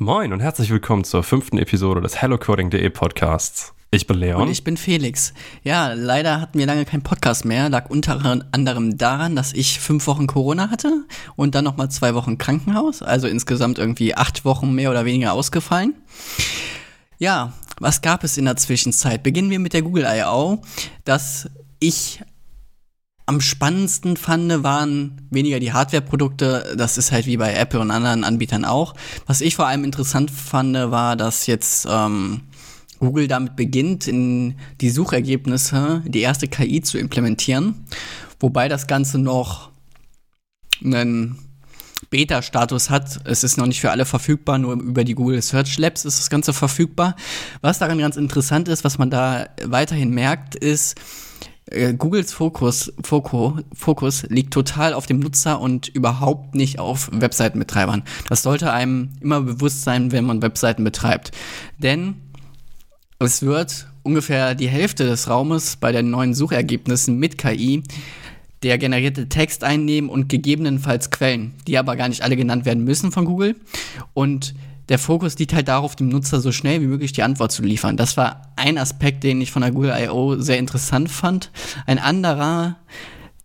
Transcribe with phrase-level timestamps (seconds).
[0.00, 3.74] Moin und herzlich willkommen zur fünften Episode des HelloCoding.de Podcasts.
[3.90, 4.42] Ich bin Leon.
[4.42, 5.34] Und ich bin Felix.
[5.64, 7.68] Ja, leider hatten wir lange keinen Podcast mehr.
[7.68, 12.38] Lag unter anderem daran, dass ich fünf Wochen Corona hatte und dann nochmal zwei Wochen
[12.38, 13.02] Krankenhaus.
[13.02, 15.94] Also insgesamt irgendwie acht Wochen mehr oder weniger ausgefallen.
[17.18, 19.24] Ja, was gab es in der Zwischenzeit?
[19.24, 20.62] Beginnen wir mit der Google I.O.
[21.04, 22.20] Das ich
[23.28, 26.74] am spannendsten fand, waren weniger die Hardware-Produkte.
[26.78, 28.94] Das ist halt wie bei Apple und anderen Anbietern auch.
[29.26, 32.40] Was ich vor allem interessant fand, war, dass jetzt ähm,
[33.00, 37.84] Google damit beginnt, in die Suchergebnisse die erste KI zu implementieren.
[38.40, 39.70] Wobei das Ganze noch
[40.82, 41.38] einen
[42.08, 43.20] Beta-Status hat.
[43.24, 46.30] Es ist noch nicht für alle verfügbar, nur über die Google Search Labs ist das
[46.30, 47.14] Ganze verfügbar.
[47.60, 50.96] Was daran ganz interessant ist, was man da weiterhin merkt, ist,
[51.70, 58.02] äh, Googles Fokus, Fokus, Fokus liegt total auf dem Nutzer und überhaupt nicht auf Webseitenbetreibern.
[58.28, 61.32] Das sollte einem immer bewusst sein, wenn man Webseiten betreibt.
[61.78, 62.16] Denn
[63.18, 67.82] es wird ungefähr die Hälfte des Raumes bei den neuen Suchergebnissen mit KI
[68.62, 73.12] der generierte Text einnehmen und gegebenenfalls Quellen, die aber gar nicht alle genannt werden müssen
[73.12, 73.56] von Google.
[74.14, 74.54] Und
[74.88, 77.96] der Fokus liegt halt darauf, dem Nutzer so schnell wie möglich die Antwort zu liefern.
[77.96, 80.36] Das war ein Aspekt, den ich von der Google I.O.
[80.36, 81.50] sehr interessant fand.
[81.86, 82.76] Ein anderer,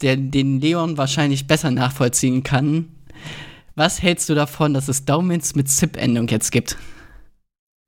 [0.02, 2.89] der den Leon wahrscheinlich besser nachvollziehen kann.
[3.75, 6.78] Was hältst du davon, dass es Domains mit ZIP-Endung jetzt gibt?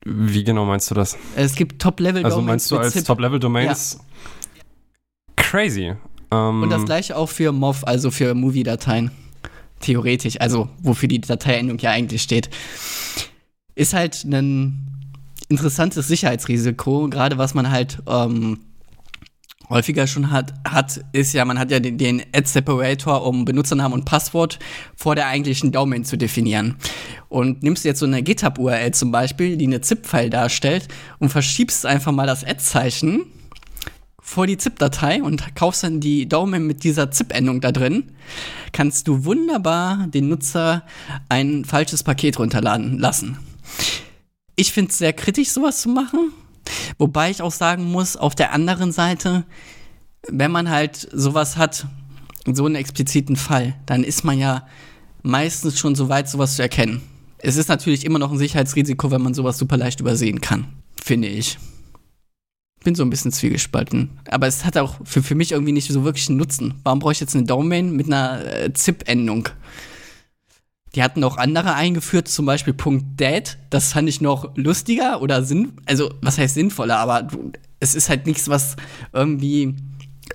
[0.06, 1.17] Wie genau meinst du das?
[1.36, 2.34] Es gibt Top-Level-Domains.
[2.34, 4.00] Also meinst du als Top-Level-Domains?
[4.00, 4.64] Ja.
[5.36, 5.94] Crazy.
[6.32, 9.12] Um, Und das gleiche auch für MOV, also für Movie-Dateien.
[9.80, 12.50] Theoretisch, also wofür die Dateiendung ja eigentlich steht
[13.76, 14.95] ist halt ein
[15.50, 18.60] interessantes Sicherheitsrisiko, gerade was man halt ähm,
[19.70, 24.06] häufiger schon hat, hat, ist ja, man hat ja den, den Ad-Separator, um Benutzernamen und
[24.06, 24.60] Passwort
[24.96, 26.76] vor der eigentlichen Domain zu definieren.
[27.30, 30.88] Und nimmst jetzt so eine GitHub-URL zum Beispiel, die eine ZIP-File darstellt,
[31.20, 33.26] und verschiebst einfach mal das Ad-Zeichen
[34.22, 38.11] vor die ZIP-Datei und kaufst dann die Domain mit dieser ZIP-Endung da drin,
[38.72, 40.84] kannst du wunderbar den Nutzer
[41.30, 43.38] ein falsches Paket runterladen lassen.
[44.55, 46.32] Ich finde es sehr kritisch, sowas zu machen.
[46.98, 49.45] Wobei ich auch sagen muss, auf der anderen Seite,
[50.27, 51.88] wenn man halt sowas hat,
[52.52, 54.67] so einen expliziten Fall, dann ist man ja
[55.23, 57.02] meistens schon so weit, sowas zu erkennen.
[57.39, 60.67] Es ist natürlich immer noch ein Sicherheitsrisiko, wenn man sowas super leicht übersehen kann,
[61.04, 61.58] finde ich.
[62.83, 64.11] Bin so ein bisschen zwiegespalten.
[64.30, 66.76] Aber es hat auch für, für mich irgendwie nicht so wirklich einen Nutzen.
[66.83, 69.49] Warum brauche ich jetzt eine Domain mit einer äh, ZIP-Endung?
[70.95, 73.58] Die hatten auch andere eingeführt, zum Beispiel Punkt .dat.
[73.70, 77.28] Das fand ich noch lustiger oder sinn, also was heißt sinnvoller, aber
[77.80, 78.78] es ist halt nichts, was
[79.14, 79.76] irgendwie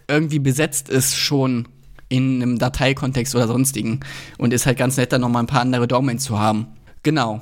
[0.07, 1.67] irgendwie besetzt ist schon
[2.09, 4.01] in einem Dateikontext oder sonstigen
[4.37, 6.67] und ist halt ganz nett, da noch mal ein paar andere Domains zu haben.
[7.03, 7.41] Genau.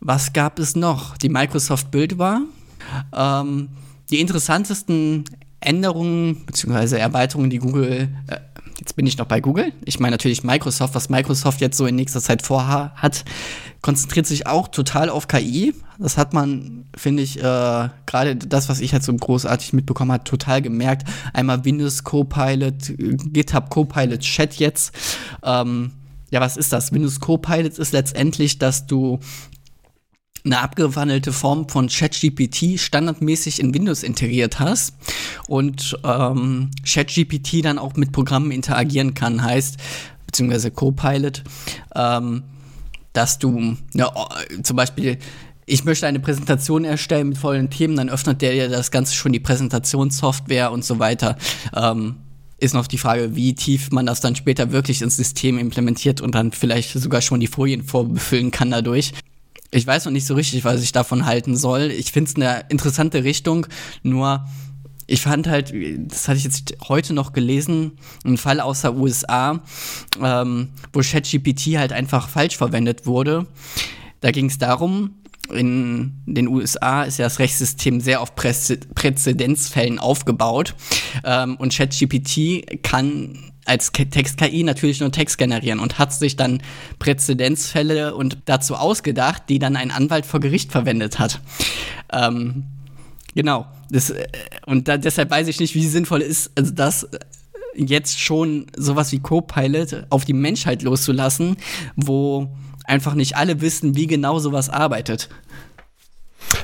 [0.00, 1.16] Was gab es noch?
[1.18, 2.42] Die Microsoft Build war.
[3.14, 3.68] Ähm,
[4.10, 5.24] die interessantesten
[5.60, 6.98] Änderungen bzw.
[6.98, 8.36] Erweiterungen, die Google äh,
[8.78, 9.72] jetzt bin ich noch bei Google.
[9.84, 13.24] Ich meine natürlich Microsoft, was Microsoft jetzt so in nächster Zeit vorhat,
[13.80, 15.74] konzentriert sich auch total auf KI.
[15.98, 20.24] Das hat man, finde ich, äh, gerade das, was ich halt so großartig mitbekommen habe,
[20.24, 21.08] total gemerkt.
[21.32, 24.92] Einmal Windows Copilot, GitHub Copilot Chat jetzt.
[25.42, 25.92] Ähm,
[26.30, 26.92] ja, was ist das?
[26.92, 29.20] Windows Copilot ist letztendlich, dass du
[30.46, 34.94] eine abgewandelte Form von ChatGPT standardmäßig in Windows integriert hast
[35.48, 39.76] und ähm, ChatGPT dann auch mit Programmen interagieren kann, heißt,
[40.26, 41.42] beziehungsweise Copilot,
[41.94, 42.44] ähm,
[43.12, 44.12] dass du ja,
[44.62, 45.18] zum Beispiel
[45.68, 49.32] ich möchte eine Präsentation erstellen mit vollen Themen, dann öffnet der dir das Ganze schon
[49.32, 51.36] die Präsentationssoftware und so weiter.
[51.74, 52.18] Ähm,
[52.58, 56.36] ist noch die Frage, wie tief man das dann später wirklich ins System implementiert und
[56.36, 59.12] dann vielleicht sogar schon die Folien vorbefüllen kann dadurch
[59.70, 61.90] ich weiß noch nicht so richtig, was ich davon halten soll.
[61.90, 63.66] Ich finde es eine interessante Richtung,
[64.02, 64.46] nur
[65.06, 65.72] ich fand halt,
[66.10, 67.92] das hatte ich jetzt heute noch gelesen,
[68.24, 69.60] ein Fall aus der USA,
[70.20, 73.46] ähm, wo ChatGPT halt einfach falsch verwendet wurde.
[74.20, 75.14] Da ging es darum,
[75.52, 80.74] in den USA ist ja das Rechtssystem sehr auf Präzedenzfällen aufgebaut
[81.24, 86.62] ähm, und ChatGPT kann als Text-KI natürlich nur Text generieren und hat sich dann
[86.98, 91.40] Präzedenzfälle und dazu ausgedacht, die dann ein Anwalt vor Gericht verwendet hat.
[92.12, 92.64] Ähm,
[93.34, 93.66] genau.
[93.90, 94.26] Das, äh,
[94.66, 97.08] und da, deshalb weiß ich nicht, wie sinnvoll ist, also das
[97.74, 101.56] jetzt schon sowas wie Copilot auf die Menschheit loszulassen,
[101.94, 102.48] wo
[102.86, 105.28] einfach nicht alle wissen, wie genau sowas arbeitet.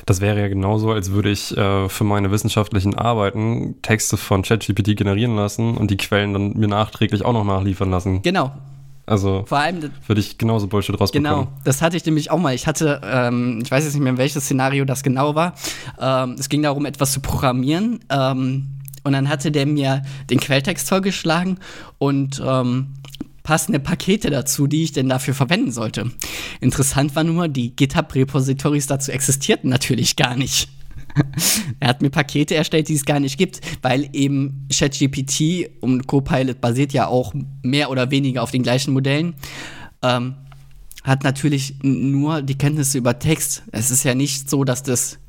[0.05, 4.95] Das wäre ja genauso, als würde ich äh, für meine wissenschaftlichen Arbeiten Texte von ChatGPT
[4.95, 8.21] generieren lassen und die Quellen dann mir nachträglich auch noch nachliefern lassen.
[8.21, 8.53] Genau.
[9.05, 11.29] Also Vor allem, würde ich genauso Bullshit rausbekommen.
[11.29, 12.55] Genau, das hatte ich nämlich auch mal.
[12.55, 15.55] Ich hatte, ähm, ich weiß jetzt nicht mehr, welches Szenario das genau war.
[15.99, 17.99] Ähm, es ging darum, etwas zu programmieren.
[18.09, 18.69] Ähm,
[19.03, 21.57] und dann hatte der mir den Quelltext vorgeschlagen
[21.97, 22.93] und ähm,
[23.43, 26.11] passende Pakete dazu, die ich denn dafür verwenden sollte.
[26.61, 30.69] Interessant war nur, die GitHub-Repositories dazu existierten natürlich gar nicht.
[31.79, 36.61] er hat mir Pakete erstellt, die es gar nicht gibt, weil eben ChatGPT und Copilot
[36.61, 39.35] basiert ja auch mehr oder weniger auf den gleichen Modellen.
[40.01, 40.35] Ähm,
[41.03, 43.63] hat natürlich nur die Kenntnisse über Text.
[43.71, 45.19] Es ist ja nicht so, dass das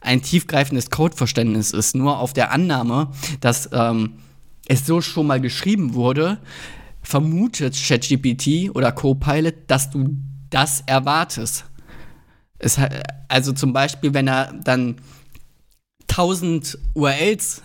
[0.00, 1.96] ein tiefgreifendes Codeverständnis ist.
[1.96, 4.14] Nur auf der Annahme, dass ähm,
[4.68, 6.38] es so schon mal geschrieben wurde,
[7.02, 10.16] vermutet ChatGPT oder Copilot, dass du
[10.50, 11.64] das erwartest.
[12.58, 12.78] Es,
[13.28, 14.96] also zum Beispiel, wenn er dann
[16.08, 17.62] 1000 URLs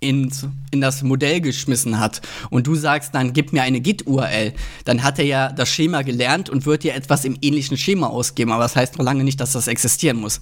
[0.00, 0.32] in,
[0.70, 4.54] in das Modell geschmissen hat und du sagst dann, gib mir eine Git-URL,
[4.84, 8.50] dann hat er ja das Schema gelernt und wird dir etwas im ähnlichen Schema ausgeben,
[8.52, 10.40] aber das heißt noch lange nicht, dass das existieren muss.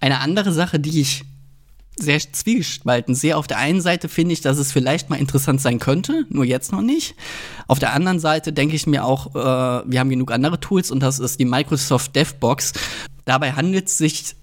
[0.00, 1.24] Eine andere Sache, die ich
[1.98, 3.36] sehr zwiegespalten sehe.
[3.36, 6.72] Auf der einen Seite finde ich, dass es vielleicht mal interessant sein könnte, nur jetzt
[6.72, 7.14] noch nicht.
[7.68, 11.00] Auf der anderen Seite denke ich mir auch, äh, wir haben genug andere Tools und
[11.00, 12.72] das ist die Microsoft DevBox.
[13.24, 14.34] Dabei handelt es sich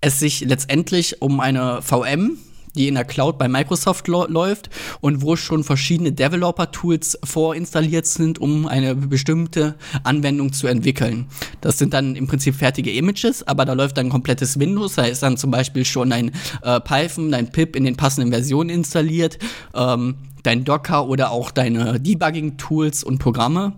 [0.00, 2.38] es sich letztendlich um eine VM,
[2.74, 4.70] die in der Cloud bei Microsoft läuft
[5.00, 9.74] und wo schon verschiedene Developer-Tools vorinstalliert sind, um eine bestimmte
[10.04, 11.26] Anwendung zu entwickeln.
[11.60, 14.94] Das sind dann im Prinzip fertige Images, aber da läuft dann komplettes Windows.
[14.94, 16.32] Da ist dann zum Beispiel schon ein
[16.62, 19.38] äh, Python, ein Pip in den passenden Versionen installiert.
[19.74, 23.74] Ähm, dein Docker oder auch deine Debugging-Tools und Programme.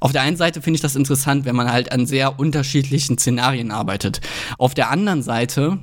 [0.00, 3.70] Auf der einen Seite finde ich das interessant, wenn man halt an sehr unterschiedlichen Szenarien
[3.70, 4.20] arbeitet.
[4.58, 5.78] Auf der anderen Seite,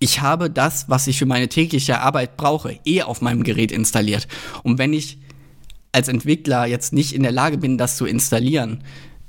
[0.00, 4.26] ich habe das, was ich für meine tägliche Arbeit brauche, eh auf meinem Gerät installiert.
[4.62, 5.18] Und wenn ich
[5.92, 8.82] als Entwickler jetzt nicht in der Lage bin, das zu installieren,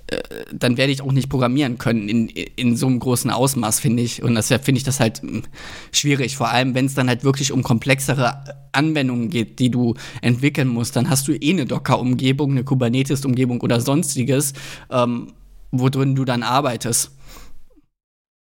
[0.07, 0.19] äh,
[0.53, 4.23] dann werde ich auch nicht programmieren können in, in so einem großen Ausmaß, finde ich.
[4.23, 5.43] Und deshalb finde ich das halt hm,
[5.91, 6.37] schwierig.
[6.37, 8.41] Vor allem, wenn es dann halt wirklich um komplexere
[8.71, 13.81] Anwendungen geht, die du entwickeln musst, dann hast du eh eine Docker-Umgebung, eine Kubernetes-Umgebung oder
[13.81, 14.53] sonstiges,
[14.89, 15.33] ähm,
[15.71, 17.11] worin du dann arbeitest.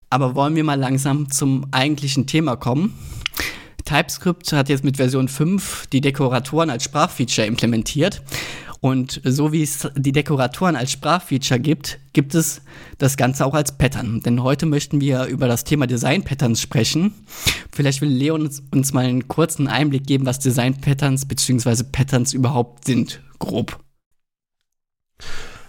[0.10, 2.96] Aber wollen wir mal langsam zum eigentlichen Thema kommen?
[3.86, 8.22] TypeScript hat jetzt mit Version 5 die Dekoratoren als Sprachfeature implementiert.
[8.82, 12.62] Und so wie es die Dekoratoren als Sprachfeature gibt, gibt es
[12.98, 14.22] das Ganze auch als Pattern.
[14.22, 17.14] Denn heute möchten wir über das Thema Design Patterns sprechen.
[17.72, 21.84] Vielleicht will Leon uns, uns mal einen kurzen Einblick geben, was Design Patterns bzw.
[21.92, 23.80] Patterns überhaupt sind, grob.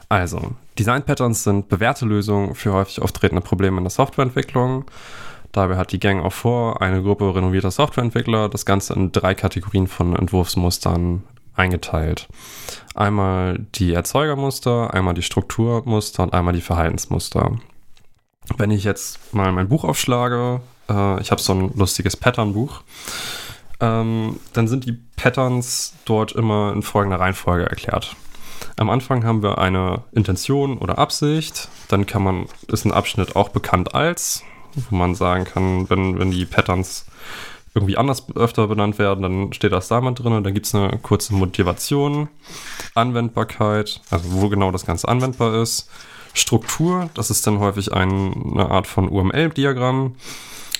[0.08, 4.86] Also, Design Patterns sind bewährte Lösungen für häufig auftretende Probleme in der Softwareentwicklung.
[5.52, 9.88] Dabei hat die Gang auch vor, eine Gruppe renovierter Softwareentwickler das Ganze in drei Kategorien
[9.88, 11.22] von Entwurfsmustern
[11.54, 12.28] eingeteilt.
[12.94, 17.58] Einmal die Erzeugermuster, einmal die Strukturmuster und einmal die Verhaltensmuster.
[18.56, 22.80] Wenn ich jetzt mal mein Buch aufschlage, äh, ich habe so ein lustiges Patternbuch,
[23.80, 28.16] ähm, dann sind die Patterns dort immer in folgender Reihenfolge erklärt.
[28.80, 33.50] Am Anfang haben wir eine Intention oder Absicht, dann kann man, ist ein Abschnitt auch
[33.50, 34.42] bekannt als,
[34.88, 37.04] wo man sagen kann, wenn, wenn die Patterns
[37.74, 40.32] irgendwie anders öfter benannt werden, dann steht das da mal drin.
[40.32, 42.30] Und dann gibt es eine kurze Motivation,
[42.94, 45.90] Anwendbarkeit, also wo genau das Ganze anwendbar ist,
[46.32, 50.14] Struktur, das ist dann häufig ein, eine Art von UML-Diagramm,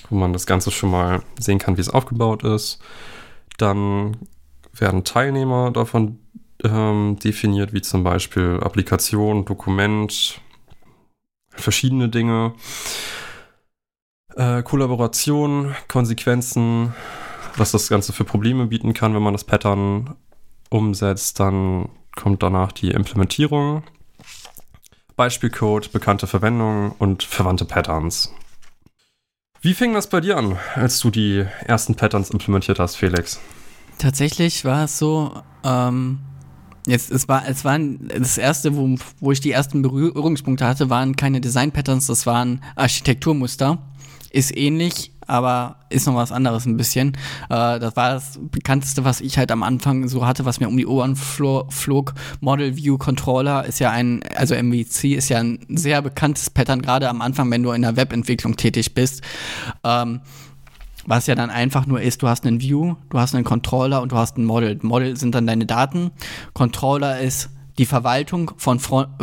[0.09, 2.79] wo man das Ganze schon mal sehen kann, wie es aufgebaut ist.
[3.59, 4.17] Dann
[4.73, 6.17] werden Teilnehmer davon
[6.63, 10.41] ähm, definiert, wie zum Beispiel Applikation, Dokument,
[11.49, 12.53] verschiedene Dinge
[14.35, 16.93] äh, Kollaboration, Konsequenzen,
[17.55, 20.15] was das Ganze für Probleme bieten kann, wenn man das Pattern
[20.69, 21.39] umsetzt.
[21.39, 23.83] Dann kommt danach die Implementierung,
[25.15, 28.33] Beispielcode, bekannte Verwendung und verwandte Patterns.
[29.61, 33.39] Wie fing das bei dir an, als du die ersten Patterns implementiert hast, Felix?
[33.99, 36.19] Tatsächlich war es so, ähm,
[36.87, 41.15] jetzt, es war, es war das erste, wo, wo ich die ersten Berührungspunkte hatte, waren
[41.15, 43.79] keine Design-Patterns, das waren Architekturmuster
[44.31, 47.13] ist ähnlich, aber ist noch was anderes ein bisschen.
[47.49, 50.77] Äh, das war das bekannteste, was ich halt am Anfang so hatte, was mir um
[50.77, 52.13] die Ohren flog.
[52.39, 57.09] Model View Controller ist ja ein, also MVC ist ja ein sehr bekanntes Pattern, gerade
[57.09, 59.21] am Anfang, wenn du in der Webentwicklung tätig bist.
[59.83, 60.21] Ähm,
[61.05, 64.11] was ja dann einfach nur ist, du hast einen View, du hast einen Controller und
[64.11, 64.77] du hast ein Model.
[64.81, 66.11] Model sind dann deine Daten.
[66.53, 68.79] Controller ist die Verwaltung von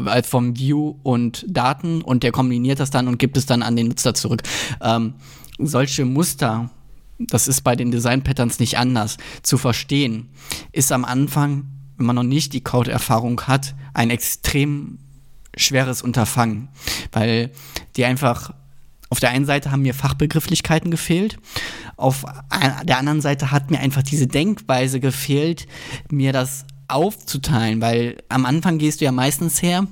[0.06, 3.76] äh, vom View und Daten und der kombiniert das dann und gibt es dann an
[3.76, 4.42] den Nutzer zurück.
[4.80, 5.14] Ähm,
[5.58, 6.70] solche Muster,
[7.18, 10.30] das ist bei den Design Patterns nicht anders, zu verstehen,
[10.72, 11.64] ist am Anfang
[11.98, 14.98] wenn man noch nicht die Code-Erfahrung hat, ein extrem
[15.56, 16.68] schweres Unterfangen,
[17.12, 17.50] weil
[17.96, 18.54] die einfach
[19.10, 21.38] auf der einen Seite haben mir Fachbegrifflichkeiten gefehlt,
[21.96, 22.24] auf
[22.84, 25.66] der anderen Seite hat mir einfach diese Denkweise gefehlt,
[26.10, 29.86] mir das aufzuteilen, weil am Anfang gehst du ja meistens her,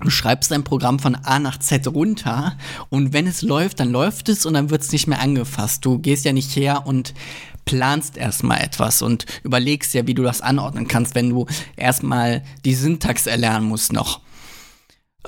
[0.00, 2.56] du schreibst dein Programm von A nach Z runter
[2.90, 5.84] und wenn es läuft, dann läuft es und dann wird es nicht mehr angefasst.
[5.84, 7.14] Du gehst ja nicht her und
[7.64, 12.74] planst erstmal etwas und überlegst ja, wie du das anordnen kannst, wenn du erstmal die
[12.74, 14.20] Syntax erlernen musst noch.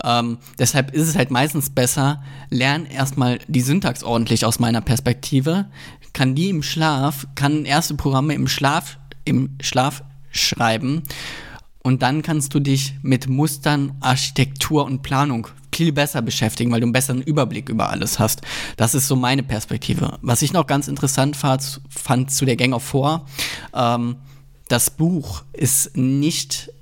[0.04, 5.66] Ähm, deshalb ist es halt meistens besser, lern erstmal die Syntax ordentlich aus meiner Perspektive,
[6.12, 11.02] kann die im Schlaf, kann erste Programme im Schlaf, im Schlaf schreiben
[11.82, 16.86] und dann kannst du dich mit Mustern, Architektur und Planung viel besser beschäftigen, weil du
[16.86, 18.40] einen besseren Überblick über alles hast.
[18.76, 20.18] Das ist so meine Perspektive.
[20.22, 23.26] Was ich noch ganz interessant fand, fand zu der Gang of Four,
[23.74, 24.16] ähm,
[24.68, 26.72] das Buch ist nicht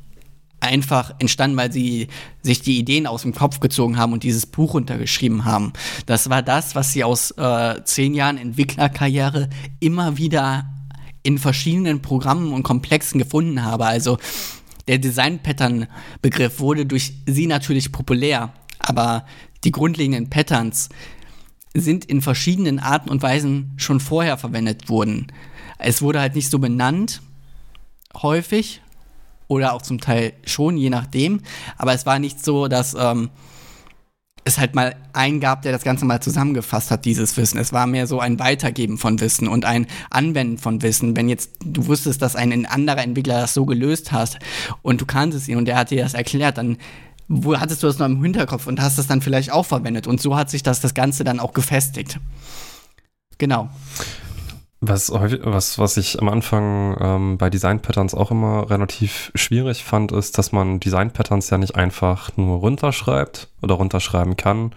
[0.64, 2.08] einfach entstanden, weil sie
[2.42, 5.72] sich die Ideen aus dem Kopf gezogen haben und dieses Buch untergeschrieben haben.
[6.06, 9.48] Das war das, was sie aus äh, zehn Jahren Entwicklerkarriere
[9.80, 10.66] immer wieder
[11.22, 13.86] in verschiedenen Programmen und Komplexen gefunden habe.
[13.86, 14.18] Also
[14.86, 19.24] der Design-Pattern-Begriff wurde durch sie natürlich populär, aber
[19.64, 20.90] die grundlegenden Patterns
[21.74, 25.26] sind in verschiedenen Arten und Weisen schon vorher verwendet worden.
[25.78, 27.20] Es wurde halt nicht so benannt,
[28.14, 28.80] häufig,
[29.54, 31.40] oder auch zum Teil schon, je nachdem.
[31.76, 33.30] Aber es war nicht so, dass ähm,
[34.44, 37.58] es halt mal einen gab, der das Ganze mal zusammengefasst hat, dieses Wissen.
[37.58, 41.16] Es war mehr so ein Weitergeben von Wissen und ein Anwenden von Wissen.
[41.16, 44.38] Wenn jetzt du wusstest, dass ein anderer Entwickler das so gelöst hat
[44.82, 46.76] und du kanntest ihn und der hat dir das erklärt, dann
[47.26, 50.06] wo hattest du das noch im Hinterkopf und hast das dann vielleicht auch verwendet.
[50.06, 52.18] Und so hat sich das, das Ganze dann auch gefestigt.
[53.38, 53.70] Genau.
[54.86, 60.12] Was, was, was ich am Anfang ähm, bei Design Patterns auch immer relativ schwierig fand,
[60.12, 64.72] ist, dass man Design Patterns ja nicht einfach nur runterschreibt oder runterschreiben kann,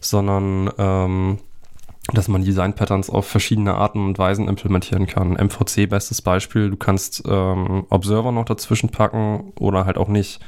[0.00, 1.38] sondern ähm,
[2.12, 5.32] dass man Design Patterns auf verschiedene Arten und Weisen implementieren kann.
[5.32, 10.40] MVC, bestes Beispiel, du kannst ähm, Observer noch dazwischen packen oder halt auch nicht.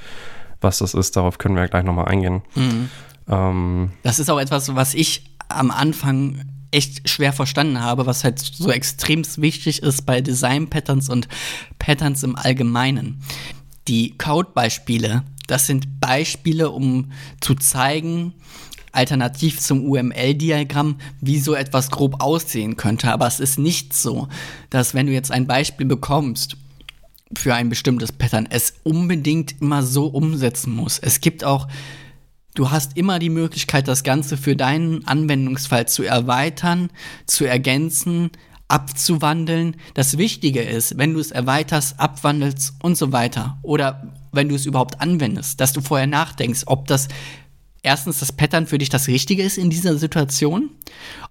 [0.61, 2.43] Was das ist, darauf können wir ja gleich nochmal eingehen.
[2.55, 2.91] Mhm.
[3.29, 8.39] Ähm, das ist auch etwas, was ich am Anfang echt schwer verstanden habe, was halt
[8.39, 11.29] so extrem wichtig ist bei Design-Patterns und
[11.79, 13.23] Patterns im Allgemeinen.
[13.89, 18.35] Die Code-Beispiele, das sind Beispiele, um zu zeigen,
[18.93, 23.13] alternativ zum UML-Diagramm, wie so etwas grob aussehen könnte.
[23.13, 24.29] Aber es ist nicht so,
[24.69, 26.57] dass wenn du jetzt ein Beispiel bekommst
[27.37, 30.99] für ein bestimmtes Pattern, es unbedingt immer so umsetzen muss.
[30.99, 31.69] Es gibt auch
[32.55, 36.91] Du hast immer die Möglichkeit, das Ganze für deinen Anwendungsfall zu erweitern,
[37.27, 38.31] zu ergänzen,
[38.67, 39.77] abzuwandeln.
[39.95, 44.67] Das Wichtige ist, wenn du es erweiterst, abwandelst und so weiter, oder wenn du es
[44.67, 47.09] überhaupt anwendest, dass du vorher nachdenkst, ob das
[47.83, 50.71] erstens das Pattern für dich das Richtige ist in dieser Situation,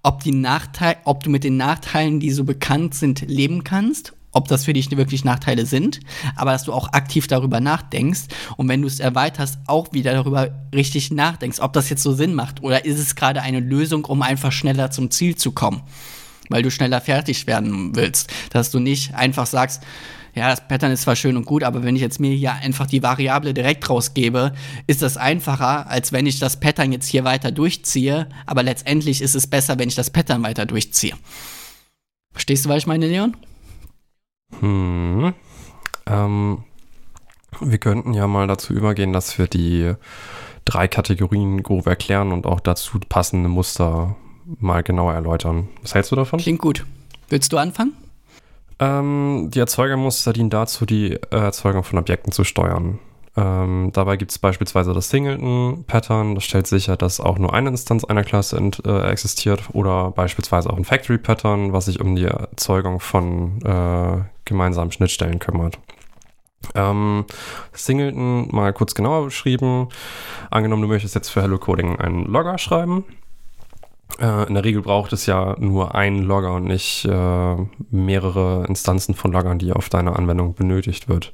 [0.02, 4.48] ob, die Nachteil, ob du mit den Nachteilen, die so bekannt sind, leben kannst ob
[4.48, 6.00] das für dich wirklich Nachteile sind,
[6.36, 8.22] aber dass du auch aktiv darüber nachdenkst
[8.56, 12.34] und wenn du es erweiterst, auch wieder darüber richtig nachdenkst, ob das jetzt so Sinn
[12.34, 15.82] macht oder ist es gerade eine Lösung, um einfach schneller zum Ziel zu kommen,
[16.48, 19.82] weil du schneller fertig werden willst, dass du nicht einfach sagst,
[20.34, 22.86] ja, das Pattern ist zwar schön und gut, aber wenn ich jetzt mir hier einfach
[22.86, 24.52] die Variable direkt rausgebe,
[24.86, 29.34] ist das einfacher, als wenn ich das Pattern jetzt hier weiter durchziehe, aber letztendlich ist
[29.34, 31.14] es besser, wenn ich das Pattern weiter durchziehe.
[32.32, 33.36] Verstehst du, was ich meine, Leon?
[34.58, 35.32] Hm.
[36.06, 36.64] Ähm,
[37.60, 39.94] wir könnten ja mal dazu übergehen, dass wir die
[40.64, 44.16] drei Kategorien grob erklären und auch dazu passende Muster
[44.58, 45.68] mal genauer erläutern.
[45.82, 46.40] Was hältst du davon?
[46.40, 46.84] Klingt gut.
[47.28, 47.92] Willst du anfangen?
[48.78, 52.98] Ähm, die Erzeugermuster dienen dazu, die Erzeugung von Objekten zu steuern.
[53.36, 58.02] Ähm, dabei gibt es beispielsweise das Singleton-Pattern, das stellt sicher, dass auch nur eine Instanz
[58.04, 63.62] einer Klasse äh, existiert oder beispielsweise auch ein Factory-Pattern, was sich um die Erzeugung von
[63.62, 65.78] äh, gemeinsamen Schnittstellen kümmert.
[66.74, 67.24] Ähm,
[67.72, 69.88] Singleton mal kurz genauer beschrieben.
[70.50, 73.04] Angenommen, du möchtest jetzt für Hello Coding einen Logger schreiben.
[74.18, 77.56] Äh, in der Regel braucht es ja nur einen Logger und nicht äh,
[77.90, 81.32] mehrere Instanzen von Loggern, die auf deine Anwendung benötigt wird.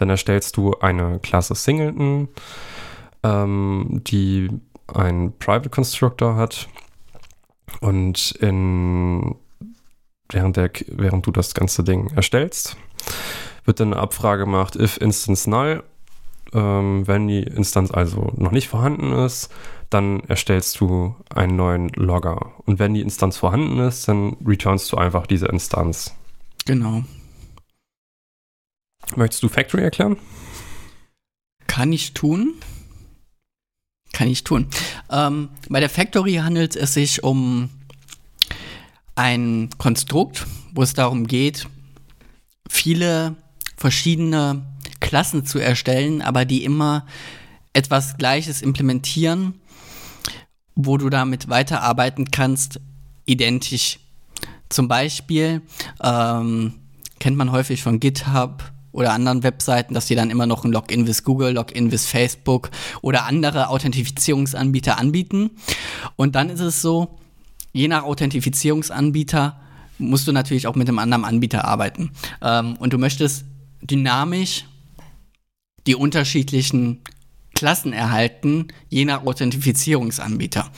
[0.00, 2.28] Dann erstellst du eine Klasse Singleton,
[3.22, 4.48] ähm, die
[4.88, 6.68] einen Private Constructor hat.
[7.82, 9.36] Und in,
[10.30, 12.78] während, der, während du das ganze Ding erstellst,
[13.66, 15.84] wird dann eine Abfrage gemacht, if instance null.
[16.52, 19.52] Ähm, wenn die Instanz also noch nicht vorhanden ist,
[19.90, 22.52] dann erstellst du einen neuen Logger.
[22.64, 26.16] Und wenn die Instanz vorhanden ist, dann returnst du einfach diese Instanz.
[26.64, 27.04] Genau.
[29.16, 30.16] Möchtest du Factory erklären?
[31.66, 32.54] Kann ich tun.
[34.12, 34.66] Kann ich tun.
[35.10, 37.70] Ähm, bei der Factory handelt es sich um
[39.14, 41.68] ein Konstrukt, wo es darum geht,
[42.68, 43.36] viele
[43.76, 44.64] verschiedene
[45.00, 47.06] Klassen zu erstellen, aber die immer
[47.72, 49.54] etwas Gleiches implementieren,
[50.74, 52.80] wo du damit weiterarbeiten kannst,
[53.26, 54.00] identisch.
[54.68, 55.62] Zum Beispiel
[56.02, 56.74] ähm,
[57.18, 61.06] kennt man häufig von GitHub oder anderen Webseiten, dass die dann immer noch ein Login
[61.06, 62.70] with Google, Login with Facebook
[63.02, 65.50] oder andere Authentifizierungsanbieter anbieten.
[66.16, 67.18] Und dann ist es so,
[67.72, 69.60] je nach Authentifizierungsanbieter
[69.98, 72.10] musst du natürlich auch mit einem anderen Anbieter arbeiten.
[72.42, 73.44] Ähm, und du möchtest
[73.82, 74.64] dynamisch
[75.86, 77.00] die unterschiedlichen
[77.54, 80.70] Klassen erhalten, je nach Authentifizierungsanbieter.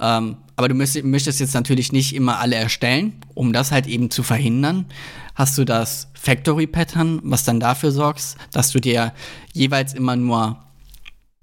[0.00, 3.20] Ähm, aber du möchtest jetzt natürlich nicht immer alle erstellen.
[3.36, 4.86] Um das halt eben zu verhindern,
[5.34, 9.12] hast du das Factory Pattern, was dann dafür sorgt, dass du dir
[9.52, 10.56] jeweils immer nur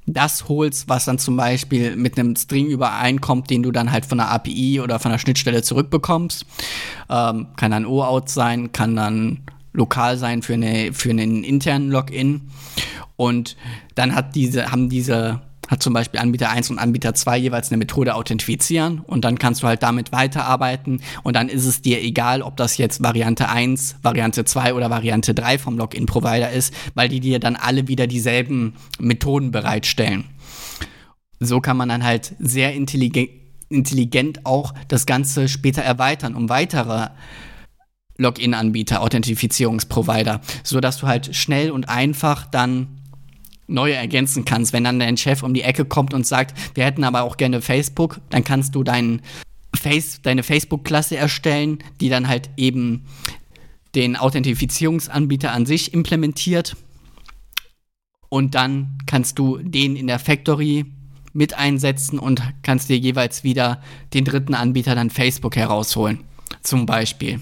[0.06, 4.18] das holst, was dann zum Beispiel mit einem String übereinkommt, den du dann halt von
[4.18, 6.46] der API oder von der Schnittstelle zurückbekommst.
[7.10, 12.50] Ähm, kann dann OAuth sein, kann dann lokal sein für, eine, für einen internen Login.
[13.16, 13.56] Und
[13.96, 17.78] dann hat diese, haben diese hat zum Beispiel Anbieter 1 und Anbieter 2 jeweils eine
[17.78, 22.42] Methode authentifizieren und dann kannst du halt damit weiterarbeiten und dann ist es dir egal,
[22.42, 27.20] ob das jetzt Variante 1, Variante 2 oder Variante 3 vom Login-Provider ist, weil die
[27.20, 30.26] dir dann alle wieder dieselben Methoden bereitstellen.
[31.40, 33.30] So kann man dann halt sehr intelligent,
[33.70, 37.10] intelligent auch das Ganze später erweitern, um weitere
[38.18, 43.00] Login-Anbieter, Authentifizierungsprovider, sodass du halt schnell und einfach dann
[43.68, 44.74] neue ergänzen kannst.
[44.74, 47.62] Wenn dann dein Chef um die Ecke kommt und sagt, wir hätten aber auch gerne
[47.62, 49.22] Facebook, dann kannst du dein
[49.76, 53.06] Face, deine Facebook-Klasse erstellen, die dann halt eben
[53.96, 56.76] den Authentifizierungsanbieter an sich implementiert.
[58.30, 60.86] Und dann kannst du den in der Factory
[61.34, 63.82] mit einsetzen und kannst dir jeweils wieder
[64.14, 66.20] den dritten Anbieter dann Facebook herausholen.
[66.62, 67.42] Zum Beispiel.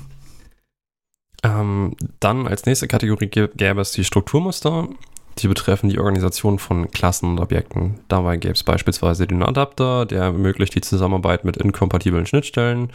[1.44, 4.88] Ähm, dann als nächste Kategorie gäbe es die Strukturmuster.
[5.38, 8.00] Die betreffen die Organisation von Klassen und Objekten.
[8.08, 12.92] Dabei gäbe es beispielsweise den Adapter, der ermöglicht die Zusammenarbeit mit inkompatiblen Schnittstellen,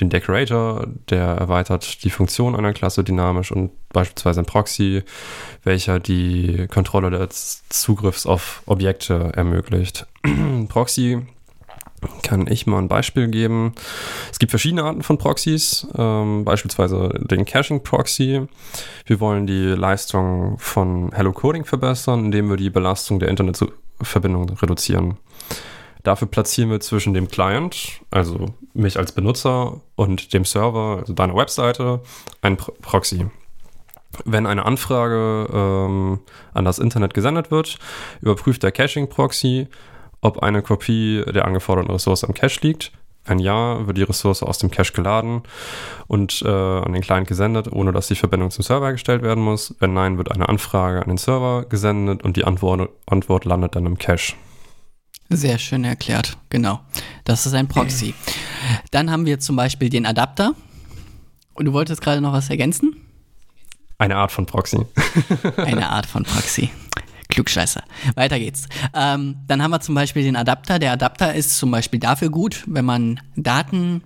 [0.00, 5.02] den Decorator, der erweitert die Funktion einer Klasse dynamisch und beispielsweise ein Proxy,
[5.64, 10.06] welcher die Kontrolle des Zugriffs auf Objekte ermöglicht.
[10.68, 11.22] Proxy
[12.22, 13.74] kann ich mal ein Beispiel geben.
[14.30, 18.46] Es gibt verschiedene Arten von Proxys, ähm, beispielsweise den Caching-Proxy.
[19.06, 25.18] Wir wollen die Leistung von Hello Coding verbessern, indem wir die Belastung der Internetverbindung reduzieren.
[26.02, 31.34] Dafür platzieren wir zwischen dem Client, also mich als Benutzer, und dem Server, also deiner
[31.34, 32.00] Webseite,
[32.40, 33.26] ein Pro Proxy.
[34.24, 36.20] Wenn eine Anfrage ähm,
[36.52, 37.78] an das Internet gesendet wird,
[38.22, 39.68] überprüft der Caching-Proxy,
[40.20, 42.92] ob eine Kopie der angeforderten Ressource am Cache liegt.
[43.24, 45.42] Wenn ja, wird die Ressource aus dem Cache geladen
[46.06, 49.74] und äh, an den Client gesendet, ohne dass die Verbindung zum Server gestellt werden muss.
[49.78, 53.86] Wenn nein, wird eine Anfrage an den Server gesendet und die Antwort, Antwort landet dann
[53.86, 54.34] im Cache.
[55.28, 56.80] Sehr schön erklärt, genau.
[57.24, 58.14] Das ist ein Proxy.
[58.90, 60.54] Dann haben wir zum Beispiel den Adapter.
[61.54, 62.96] Und du wolltest gerade noch was ergänzen?
[63.98, 64.86] Eine Art von Proxy.
[65.56, 66.70] Eine Art von Proxy.
[67.30, 67.82] Klugscheißer.
[68.14, 68.68] Weiter geht's.
[68.94, 70.78] Ähm, dann haben wir zum Beispiel den Adapter.
[70.78, 74.02] Der Adapter ist zum Beispiel dafür gut, wenn man Daten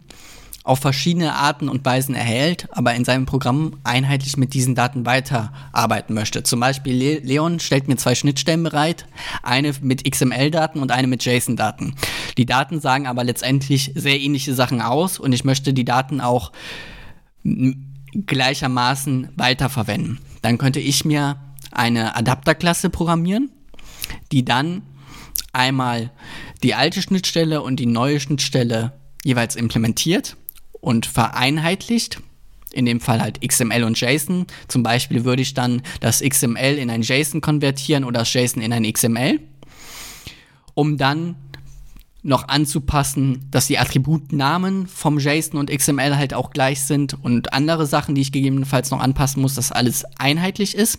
[0.64, 6.14] auf verschiedene Arten und Weisen erhält, aber in seinem Programm einheitlich mit diesen Daten weiterarbeiten
[6.14, 6.42] möchte.
[6.42, 9.06] Zum Beispiel Le Leon stellt mir zwei Schnittstellen bereit,
[9.42, 11.94] eine mit XML-Daten und eine mit JSON-Daten.
[12.38, 16.50] Die Daten sagen aber letztendlich sehr ähnliche Sachen aus und ich möchte die Daten auch
[18.26, 20.18] gleichermaßen weiterverwenden.
[20.40, 21.36] Dann könnte ich mir
[21.76, 23.50] eine Adapterklasse programmieren,
[24.32, 24.82] die dann
[25.52, 26.10] einmal
[26.62, 28.92] die alte Schnittstelle und die neue Schnittstelle
[29.24, 30.36] jeweils implementiert
[30.80, 32.20] und vereinheitlicht.
[32.72, 34.46] In dem Fall halt XML und JSON.
[34.66, 38.72] Zum Beispiel würde ich dann das XML in ein JSON konvertieren oder das JSON in
[38.72, 39.38] ein XML,
[40.74, 41.36] um dann
[42.24, 47.86] noch anzupassen, dass die Attributnamen vom JSON und XML halt auch gleich sind und andere
[47.86, 50.98] Sachen, die ich gegebenenfalls noch anpassen muss, dass alles einheitlich ist.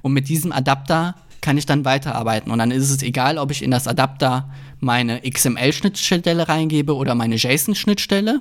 [0.00, 2.50] Und mit diesem Adapter kann ich dann weiterarbeiten.
[2.50, 4.50] Und dann ist es egal, ob ich in das Adapter
[4.80, 8.40] meine XML-Schnittstelle reingebe oder meine JSON-Schnittstelle.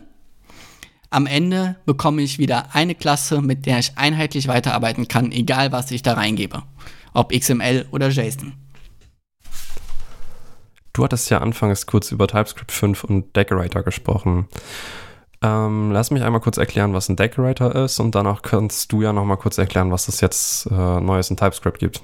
[1.09, 5.91] Am Ende bekomme ich wieder eine Klasse, mit der ich einheitlich weiterarbeiten kann, egal was
[5.91, 6.63] ich da reingebe.
[7.13, 8.53] Ob XML oder JSON.
[10.93, 14.47] Du hattest ja anfangs kurz über TypeScript 5 und Decorator gesprochen.
[15.41, 19.11] Ähm, lass mich einmal kurz erklären, was ein Decorator ist und danach kannst du ja
[19.11, 22.01] nochmal kurz erklären, was es jetzt äh, Neues in TypeScript gibt.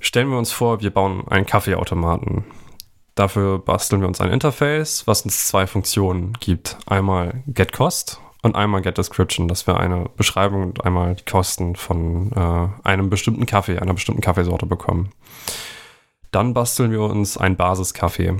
[0.00, 2.44] Stellen wir uns vor, wir bauen einen Kaffeeautomaten.
[3.14, 6.78] Dafür basteln wir uns ein Interface, was uns zwei Funktionen gibt.
[6.86, 12.88] Einmal getCost und einmal getDescription, dass wir eine Beschreibung und einmal die Kosten von äh,
[12.88, 15.10] einem bestimmten Kaffee, einer bestimmten Kaffeesorte bekommen.
[16.32, 18.36] Dann basteln wir uns ein Basiskaffee.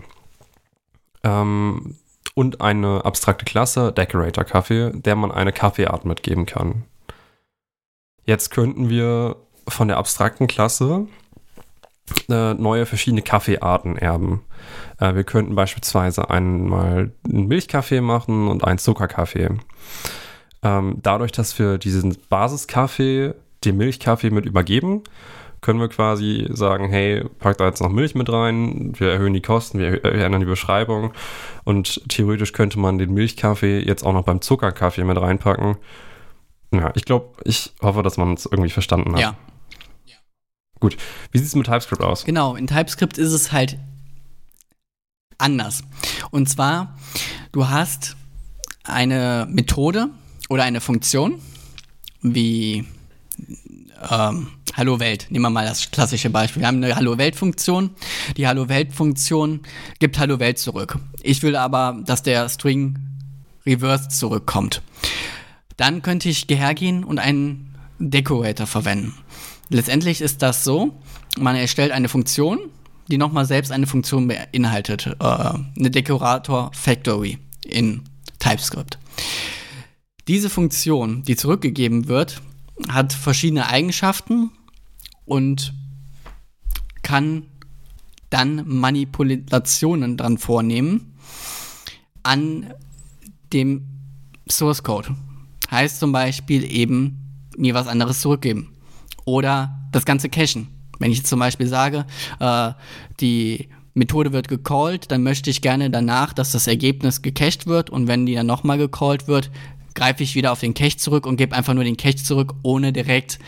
[1.23, 1.97] Ähm,
[2.35, 6.85] und eine abstrakte Klasse, Decorator Kaffee, der man eine Kaffeeart mitgeben kann.
[8.25, 9.37] Jetzt könnten wir
[9.69, 11.07] von der abstrakten Klasse
[12.29, 14.43] äh, neue verschiedene Kaffeearten erben.
[14.99, 19.51] Äh, wir könnten beispielsweise einmal einen Milchkaffee machen und einen Zuckerkaffee.
[20.63, 25.03] Ähm, dadurch, dass wir diesen Basiskaffee dem Milchkaffee mit übergeben,
[25.63, 29.41] können wir quasi sagen, hey, pack da jetzt noch Milch mit rein, wir erhöhen die
[29.41, 31.13] Kosten, wir ändern die Beschreibung
[31.65, 35.77] und theoretisch könnte man den Milchkaffee jetzt auch noch beim Zuckerkaffee mit reinpacken.
[36.75, 39.21] Ja, ich glaube, ich hoffe, dass man es irgendwie verstanden hat.
[39.21, 39.37] Ja.
[40.81, 40.97] Gut.
[41.31, 42.25] Wie sieht es mit TypeScript aus?
[42.25, 43.79] Genau, in TypeScript ist es halt
[45.39, 45.85] anders.
[46.33, 46.97] Und zwar,
[47.53, 48.17] du hast
[48.83, 50.09] eine Methode
[50.49, 51.41] oder eine Funktion,
[52.21, 52.85] wie
[54.11, 55.27] ähm, Hallo Welt.
[55.29, 56.63] Nehmen wir mal das klassische Beispiel.
[56.63, 57.91] Wir haben eine Hallo Welt-Funktion.
[58.37, 59.61] Die Hallo Welt-Funktion
[59.99, 60.99] gibt Hallo Welt zurück.
[61.23, 62.99] Ich will aber, dass der String
[63.67, 64.83] reverse zurückkommt.
[65.77, 69.15] Dann könnte ich hergehen und einen Decorator verwenden.
[69.69, 70.99] Letztendlich ist das so,
[71.39, 72.59] man erstellt eine Funktion,
[73.09, 75.07] die nochmal selbst eine Funktion beinhaltet.
[75.07, 78.03] Äh, eine Dekorator Factory in
[78.39, 78.99] TypeScript.
[80.29, 82.41] Diese Funktion, die zurückgegeben wird,
[82.89, 84.51] hat verschiedene Eigenschaften
[85.25, 85.75] und
[87.03, 87.47] kann
[88.31, 91.15] dann Manipulationen dran vornehmen
[92.23, 92.73] an
[93.53, 93.87] dem
[94.49, 95.15] Source Code.
[95.71, 97.19] Heißt zum Beispiel eben
[97.57, 98.73] mir was anderes zurückgeben
[99.25, 100.69] oder das Ganze cachen.
[100.99, 102.07] Wenn ich zum Beispiel sage,
[102.41, 102.73] äh,
[103.21, 108.07] die Methode wird gecallt, dann möchte ich gerne danach, dass das Ergebnis gecached wird und
[108.07, 109.51] wenn die dann nochmal gecallt wird,
[109.95, 112.93] greife ich wieder auf den Cache zurück und gebe einfach nur den Cache zurück, ohne
[112.93, 113.39] direkt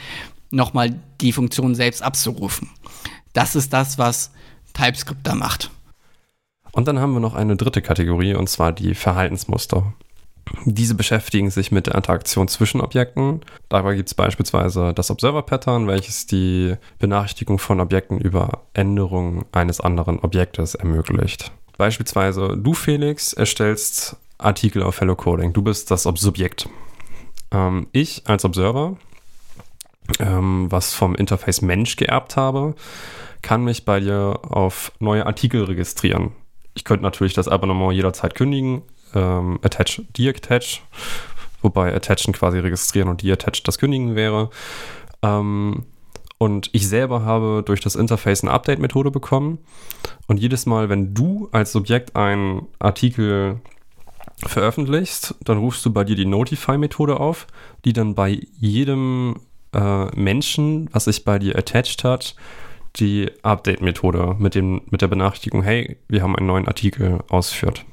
[0.51, 2.71] nochmal die Funktion selbst abzurufen.
[3.33, 4.31] Das ist das, was
[4.75, 5.71] TypeScript da macht.
[6.73, 9.93] Und dann haben wir noch eine dritte Kategorie, und zwar die Verhaltensmuster.
[10.67, 13.41] Diese beschäftigen sich mit der Interaktion zwischen Objekten.
[13.69, 20.19] Dabei gibt es beispielsweise das Observer-Pattern, welches die Benachrichtigung von Objekten über Änderungen eines anderen
[20.19, 21.53] Objektes ermöglicht.
[21.79, 25.53] Beispielsweise du, Felix, erstellst Artikel auf Hello Coding.
[25.53, 26.69] Du bist das Subjekt.
[27.51, 28.97] Ähm, ich als Observer,
[30.19, 32.75] ähm, was vom Interface Mensch geerbt habe,
[33.43, 36.33] kann mich bei dir auf neue Artikel registrieren.
[36.75, 38.83] Ich könnte natürlich das Abonnement jederzeit kündigen,
[39.15, 40.81] ähm, attach, deattach,
[41.63, 44.51] wobei attachen quasi registrieren und deattach das kündigen wäre.
[45.23, 45.85] Ähm,
[46.39, 49.59] und ich selber habe durch das Interface eine Update-Methode bekommen.
[50.27, 53.61] Und jedes Mal, wenn du als Subjekt einen Artikel
[54.49, 57.47] veröffentlichst, dann rufst du bei dir die Notify-Methode auf,
[57.85, 59.41] die dann bei jedem
[59.73, 62.35] äh, Menschen, was sich bei dir attached hat,
[62.97, 67.85] die Update-Methode mit, mit der Benachrichtigung, hey, wir haben einen neuen Artikel ausführt.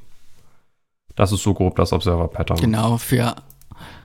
[1.16, 2.58] Das ist so grob das Observer-Pattern.
[2.58, 3.36] Genau, für,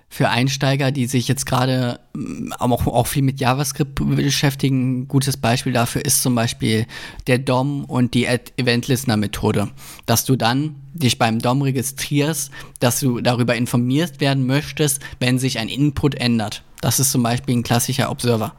[0.09, 5.37] für Einsteiger, die sich jetzt gerade mm, auch, auch viel mit JavaScript beschäftigen, ein gutes
[5.37, 6.87] Beispiel dafür ist zum Beispiel
[7.27, 9.69] der DOM und die Event-Listener-Methode.
[10.07, 15.59] Dass du dann dich beim DOM registrierst, dass du darüber informiert werden möchtest, wenn sich
[15.59, 16.63] ein Input ändert.
[16.81, 18.55] Das ist zum Beispiel ein klassischer Observer.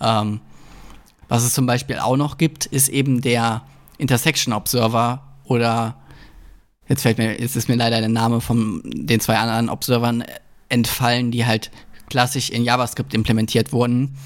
[0.00, 0.40] Ähm,
[1.28, 3.62] was es zum Beispiel auch noch gibt, ist eben der
[3.98, 5.96] Intersection Observer oder
[6.88, 10.24] jetzt fällt mir, jetzt ist mir leider der Name von den zwei anderen Observern
[10.68, 11.70] entfallen, die halt
[12.08, 14.16] klassisch in JavaScript implementiert wurden.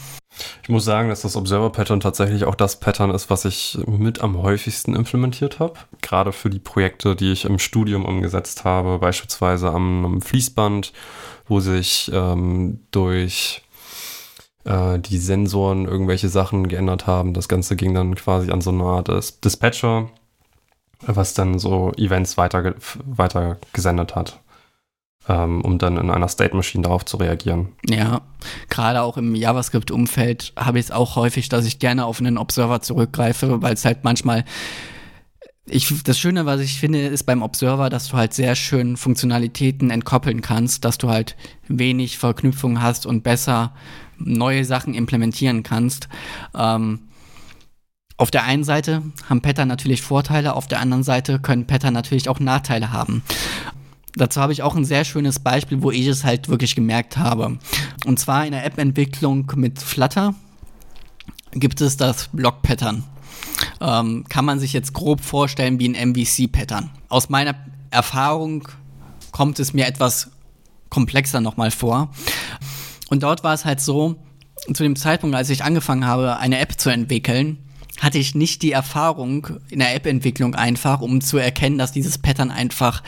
[0.62, 4.40] Ich muss sagen, dass das Observer-Pattern tatsächlich auch das Pattern ist, was ich mit am
[4.40, 5.74] häufigsten implementiert habe.
[6.00, 10.92] Gerade für die Projekte, die ich im Studium umgesetzt habe, beispielsweise am, am Fließband,
[11.46, 13.62] wo sich ähm, durch
[14.64, 17.34] äh, die Sensoren irgendwelche Sachen geändert haben.
[17.34, 20.08] Das Ganze ging dann quasi an so eine Art Dispatcher,
[21.00, 22.74] was dann so Events weiter,
[23.72, 24.41] gesendet hat
[25.28, 27.68] um dann in einer State Machine darauf zu reagieren.
[27.88, 28.22] Ja,
[28.68, 32.80] gerade auch im JavaScript-Umfeld habe ich es auch häufig, dass ich gerne auf einen Observer
[32.80, 34.44] zurückgreife, weil es halt manchmal
[35.64, 39.90] ich, das Schöne, was ich finde, ist beim Observer, dass du halt sehr schön Funktionalitäten
[39.90, 41.36] entkoppeln kannst, dass du halt
[41.68, 43.72] wenig Verknüpfung hast und besser
[44.18, 46.08] neue Sachen implementieren kannst.
[46.54, 47.08] Ähm,
[48.16, 52.28] auf der einen Seite haben Pattern natürlich Vorteile, auf der anderen Seite können Pattern natürlich
[52.28, 53.22] auch Nachteile haben.
[54.14, 57.58] Dazu habe ich auch ein sehr schönes Beispiel, wo ich es halt wirklich gemerkt habe.
[58.04, 60.34] Und zwar in der App-Entwicklung mit Flutter
[61.52, 63.04] gibt es das Block-Pattern.
[63.80, 66.90] Ähm, kann man sich jetzt grob vorstellen wie ein MVC-Pattern.
[67.08, 67.54] Aus meiner
[67.90, 68.68] Erfahrung
[69.30, 70.30] kommt es mir etwas
[70.90, 72.10] komplexer nochmal vor.
[73.08, 74.16] Und dort war es halt so,
[74.72, 77.58] zu dem Zeitpunkt, als ich angefangen habe, eine App zu entwickeln,
[78.00, 82.50] hatte ich nicht die Erfahrung in der App-Entwicklung einfach, um zu erkennen, dass dieses Pattern
[82.50, 83.02] einfach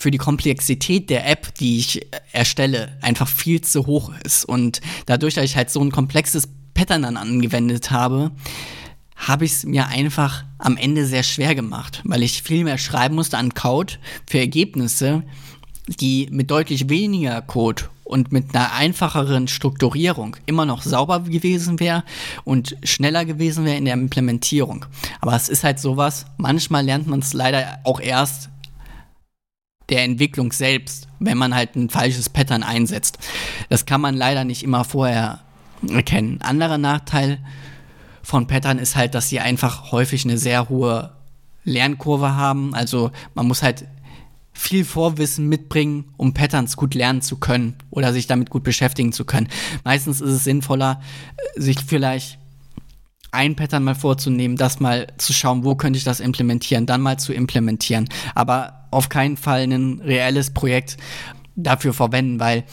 [0.00, 4.46] für die Komplexität der App, die ich erstelle, einfach viel zu hoch ist.
[4.46, 8.30] Und dadurch, dass ich halt so ein komplexes Pattern dann angewendet habe,
[9.14, 13.14] habe ich es mir einfach am Ende sehr schwer gemacht, weil ich viel mehr schreiben
[13.14, 13.94] musste an Code
[14.26, 15.22] für Ergebnisse,
[15.86, 22.04] die mit deutlich weniger Code und mit einer einfacheren Strukturierung immer noch sauber gewesen wäre
[22.44, 24.86] und schneller gewesen wäre in der Implementierung.
[25.20, 28.49] Aber es ist halt sowas, manchmal lernt man es leider auch erst
[29.90, 33.18] der Entwicklung selbst, wenn man halt ein falsches Pattern einsetzt.
[33.68, 35.40] Das kann man leider nicht immer vorher
[35.88, 36.40] erkennen.
[36.42, 37.38] Anderer Nachteil
[38.22, 41.12] von Pattern ist halt, dass sie einfach häufig eine sehr hohe
[41.64, 42.74] Lernkurve haben.
[42.74, 43.86] Also man muss halt
[44.52, 49.24] viel Vorwissen mitbringen, um Patterns gut lernen zu können oder sich damit gut beschäftigen zu
[49.24, 49.48] können.
[49.84, 51.00] Meistens ist es sinnvoller,
[51.56, 52.38] sich vielleicht
[53.32, 57.18] ein Pattern mal vorzunehmen, das mal zu schauen, wo könnte ich das implementieren, dann mal
[57.18, 58.08] zu implementieren.
[58.34, 60.96] Aber auf keinen Fall ein reelles Projekt
[61.56, 62.64] dafür verwenden, weil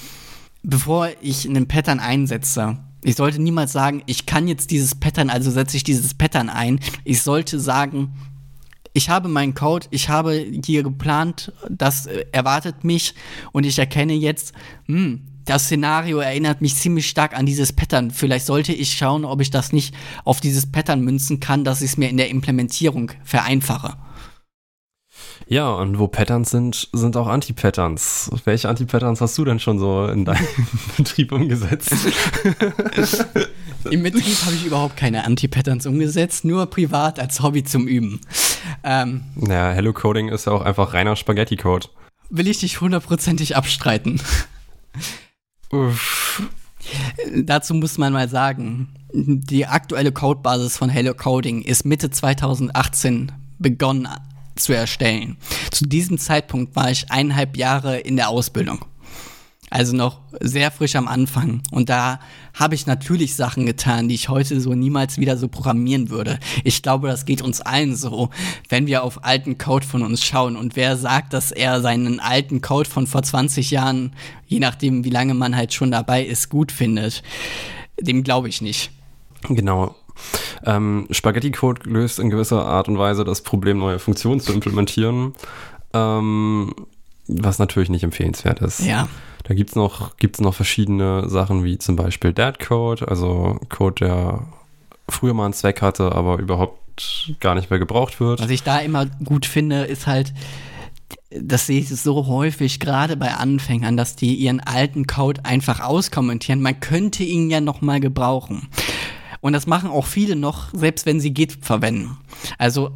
[0.64, 5.52] bevor ich einen Pattern einsetze, ich sollte niemals sagen, ich kann jetzt dieses Pattern, also
[5.52, 6.80] setze ich dieses Pattern ein.
[7.04, 8.14] Ich sollte sagen,
[8.94, 13.14] ich habe meinen Code, ich habe hier geplant, das äh, erwartet mich
[13.52, 14.54] und ich erkenne jetzt,
[14.88, 18.12] hm, das Szenario erinnert mich ziemlich stark an dieses Pattern.
[18.12, 21.92] Vielleicht sollte ich schauen, ob ich das nicht auf dieses Pattern münzen kann, dass ich
[21.92, 23.96] es mir in der Implementierung vereinfache.
[25.48, 28.32] Ja, und wo Patterns sind, sind auch Anti-Patterns.
[28.46, 30.48] Welche Anti-Patterns hast du denn schon so in deinem
[30.98, 31.94] Betrieb umgesetzt?
[33.90, 38.20] Im Betrieb habe ich überhaupt keine Anti-Patterns umgesetzt, nur privat als Hobby zum Üben.
[38.84, 41.88] Ähm, naja, Hello Coding ist ja auch einfach reiner Spaghetti-Code.
[42.30, 44.20] Will ich dich hundertprozentig abstreiten.
[45.72, 46.44] Uff.
[47.34, 54.08] Dazu muss man mal sagen, die aktuelle Codebasis von Hello Coding ist Mitte 2018 begonnen
[54.58, 55.38] zu erstellen.
[55.72, 58.86] Zu diesem Zeitpunkt war ich eineinhalb Jahre in der Ausbildung.
[59.70, 61.62] Also noch sehr frisch am Anfang.
[61.72, 62.22] Und da
[62.54, 66.40] habe ich natürlich Sachen getan, die ich heute so niemals wieder so programmieren würde.
[66.64, 68.30] Ich glaube, das geht uns allen so,
[68.70, 70.56] wenn wir auf alten Code von uns schauen.
[70.56, 74.14] Und wer sagt, dass er seinen alten Code von vor 20 Jahren,
[74.48, 77.22] je nachdem, wie lange man halt schon dabei ist, gut findet,
[78.00, 78.92] dem glaube ich nicht.
[79.50, 79.96] Genau.
[80.66, 85.34] Ähm, Spaghetti-Code löst in gewisser Art und Weise das Problem, neue Funktionen zu implementieren,
[85.94, 86.74] ähm,
[87.28, 88.82] was natürlich nicht empfehlenswert ist.
[88.82, 89.08] Ja.
[89.44, 94.06] Da gibt es noch, gibt's noch verschiedene Sachen, wie zum Beispiel Dead Code, also Code,
[94.06, 94.42] der
[95.08, 98.42] früher mal einen Zweck hatte, aber überhaupt gar nicht mehr gebraucht wird.
[98.42, 100.34] Was ich da immer gut finde, ist halt,
[101.30, 106.62] das sehe ich so häufig, gerade bei Anfängern, dass die ihren alten Code einfach auskommentieren.
[106.62, 108.68] Man könnte ihn ja noch mal gebrauchen.
[109.48, 112.18] Und das machen auch viele noch, selbst wenn sie Git verwenden.
[112.58, 112.92] Also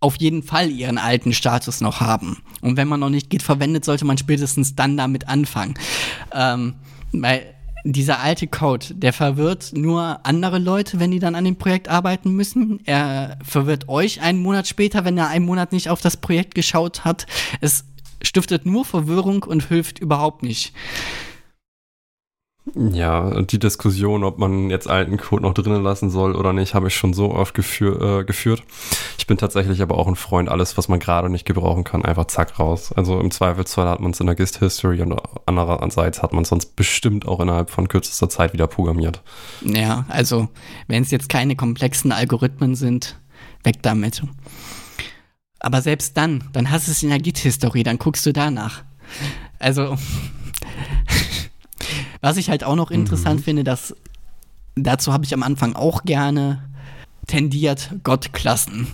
[0.00, 2.42] auf jeden Fall ihren alten Status noch haben.
[2.62, 5.74] Und wenn man noch nicht Git verwendet, sollte man spätestens dann damit anfangen.
[6.32, 6.76] Ähm,
[7.12, 7.54] weil
[7.84, 12.32] dieser alte Code, der verwirrt nur andere Leute, wenn die dann an dem Projekt arbeiten
[12.32, 12.80] müssen.
[12.86, 17.04] Er verwirrt euch einen Monat später, wenn er einen Monat nicht auf das Projekt geschaut
[17.04, 17.26] hat.
[17.60, 17.84] Es
[18.22, 20.72] stiftet nur Verwirrung und hilft überhaupt nicht.
[22.74, 26.88] Ja, die Diskussion, ob man jetzt alten Code noch drinnen lassen soll oder nicht, habe
[26.88, 28.62] ich schon so oft geführ, äh, geführt.
[29.18, 32.26] Ich bin tatsächlich aber auch ein Freund, alles, was man gerade nicht gebrauchen kann, einfach
[32.26, 32.92] zack raus.
[32.92, 36.76] Also im Zweifelsfall hat man es in der GIST-History und andererseits hat man es sonst
[36.76, 39.22] bestimmt auch innerhalb von kürzester Zeit wieder programmiert.
[39.62, 40.48] Ja, also
[40.86, 43.18] wenn es jetzt keine komplexen Algorithmen sind,
[43.64, 44.22] weg damit.
[45.60, 48.82] Aber selbst dann, dann hast du es in der Git-History, dann guckst du danach.
[49.58, 49.96] Also
[52.20, 53.44] was ich halt auch noch interessant mhm.
[53.44, 53.94] finde, dass
[54.76, 56.62] dazu habe ich am Anfang auch gerne
[57.26, 58.86] tendiert Gottklassen.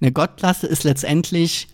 [0.00, 1.68] Eine Gottklasse ist letztendlich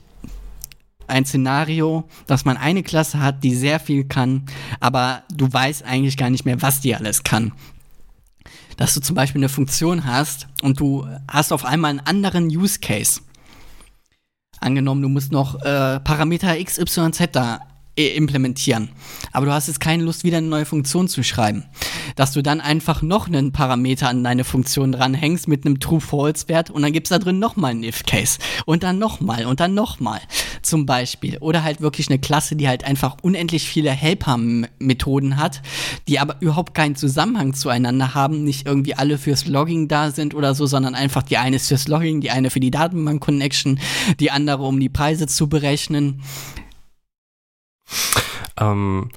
[1.06, 4.46] ein Szenario, dass man eine Klasse hat, die sehr viel kann,
[4.80, 7.52] aber du weißt eigentlich gar nicht mehr, was die alles kann.
[8.76, 12.80] Dass du zum Beispiel eine Funktion hast und du hast auf einmal einen anderen Use
[12.80, 13.20] Case.
[14.60, 17.60] Angenommen, du musst noch äh, Parameter XYZ da
[17.96, 18.88] implementieren.
[19.32, 21.64] Aber du hast jetzt keine Lust, wieder eine neue Funktion zu schreiben.
[22.16, 26.82] Dass du dann einfach noch einen Parameter an deine Funktion dranhängst mit einem True-False-Wert und
[26.82, 28.38] dann gibt es da drin nochmal einen If-Case.
[28.64, 30.20] Und dann nochmal und dann nochmal.
[30.62, 31.38] Zum Beispiel.
[31.38, 35.60] Oder halt wirklich eine Klasse, die halt einfach unendlich viele Helper-Methoden hat,
[36.08, 40.54] die aber überhaupt keinen Zusammenhang zueinander haben, nicht irgendwie alle fürs Logging da sind oder
[40.54, 43.80] so, sondern einfach die eine ist fürs Logging, die eine für die Datenbank-Connection,
[44.18, 46.22] die andere, um die Preise zu berechnen.
[48.58, 49.10] Ähm,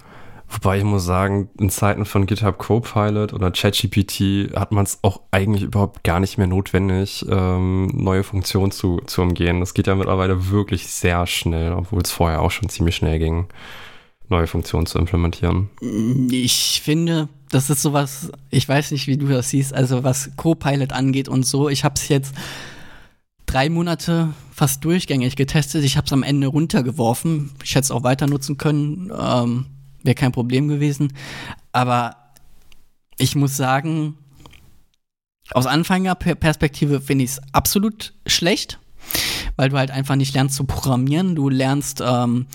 [0.55, 5.21] Wobei ich muss sagen, in Zeiten von GitHub Copilot oder ChatGPT hat man es auch
[5.31, 9.59] eigentlich überhaupt gar nicht mehr notwendig, ähm, neue Funktionen zu, zu umgehen.
[9.59, 13.47] Das geht ja mittlerweile wirklich sehr schnell, obwohl es vorher auch schon ziemlich schnell ging,
[14.29, 15.69] neue Funktionen zu implementieren.
[16.31, 20.93] Ich finde, das ist sowas, ich weiß nicht, wie du das siehst, also was Copilot
[20.93, 21.67] angeht und so.
[21.69, 22.33] Ich habe es jetzt
[23.45, 25.83] drei Monate fast durchgängig getestet.
[25.83, 27.51] Ich habe es am Ende runtergeworfen.
[27.63, 29.11] Ich hätte es auch weiter nutzen können.
[29.17, 29.65] Ähm,
[30.03, 31.13] wäre kein Problem gewesen.
[31.71, 32.15] Aber
[33.17, 34.17] ich muss sagen,
[35.51, 38.79] aus Anfängerperspektive finde ich es absolut schlecht,
[39.55, 41.35] weil du halt einfach nicht lernst zu programmieren.
[41.35, 42.47] Du lernst ähm,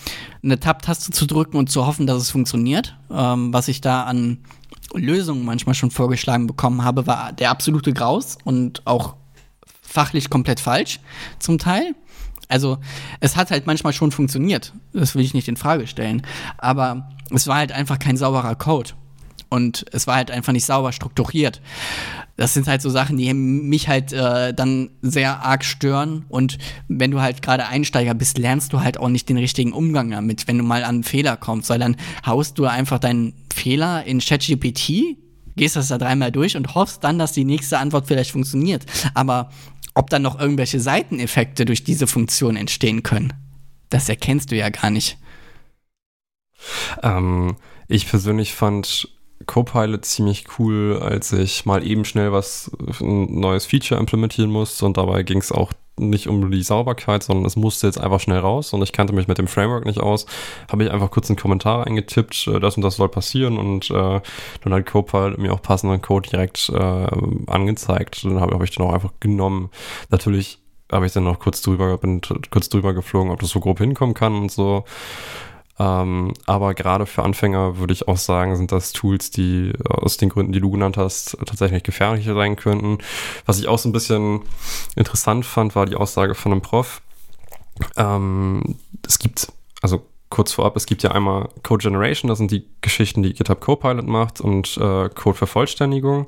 [0.42, 2.96] eine Tab-Taste zu drücken und zu hoffen, dass es funktioniert.
[3.10, 4.38] Ähm, was ich da an
[4.94, 9.14] Lösungen manchmal schon vorgeschlagen bekommen habe, war der absolute Graus und auch
[9.90, 11.00] fachlich komplett falsch
[11.38, 11.94] zum Teil.
[12.48, 12.78] Also
[13.20, 14.72] es hat halt manchmal schon funktioniert.
[14.92, 16.22] Das will ich nicht in Frage stellen.
[16.58, 18.90] Aber es war halt einfach kein sauberer Code.
[19.48, 21.60] Und es war halt einfach nicht sauber strukturiert.
[22.36, 26.24] Das sind halt so Sachen, die mich halt äh, dann sehr arg stören.
[26.28, 30.10] Und wenn du halt gerade Einsteiger bist, lernst du halt auch nicht den richtigen Umgang
[30.10, 31.68] damit, wenn du mal an einen Fehler kommst.
[31.68, 35.16] Weil dann haust du einfach deinen Fehler in ChatGPT,
[35.56, 38.86] gehst das da dreimal durch und hoffst dann, dass die nächste Antwort vielleicht funktioniert.
[39.14, 39.50] Aber
[39.94, 43.32] ob dann noch irgendwelche Seiteneffekte durch diese Funktion entstehen können,
[43.88, 45.18] das erkennst du ja gar nicht.
[47.02, 47.56] Ähm,
[47.88, 49.08] ich persönlich fand
[49.46, 54.96] Copilot ziemlich cool, als ich mal eben schnell was, ein neues Feature implementieren musste und
[54.96, 55.72] dabei ging es auch
[56.08, 59.28] nicht um die Sauberkeit, sondern es musste jetzt einfach schnell raus und ich kannte mich
[59.28, 60.26] mit dem Framework nicht aus.
[60.70, 64.20] Habe ich einfach kurz einen Kommentar eingetippt, äh, das und das soll passieren und äh,
[64.62, 67.06] dann hat Copilot mir auch passenden Code direkt äh,
[67.46, 68.24] angezeigt.
[68.24, 69.70] Dann habe hab ich den auch einfach genommen.
[70.10, 70.58] Natürlich
[70.90, 74.14] habe ich dann noch kurz drüber, bin kurz drüber geflogen, ob das so grob hinkommen
[74.14, 74.84] kann und so.
[75.80, 80.28] Ähm, aber gerade für Anfänger würde ich auch sagen, sind das Tools, die aus den
[80.28, 82.98] Gründen, die du genannt hast, tatsächlich gefährlicher sein könnten.
[83.46, 84.42] Was ich auch so ein bisschen
[84.94, 87.00] interessant fand, war die Aussage von einem Prof.
[87.96, 92.68] Ähm, es gibt, also kurz vorab, es gibt ja einmal Code Generation, das sind die
[92.82, 96.26] Geschichten, die GitHub Copilot macht und äh, Code Vervollständigung.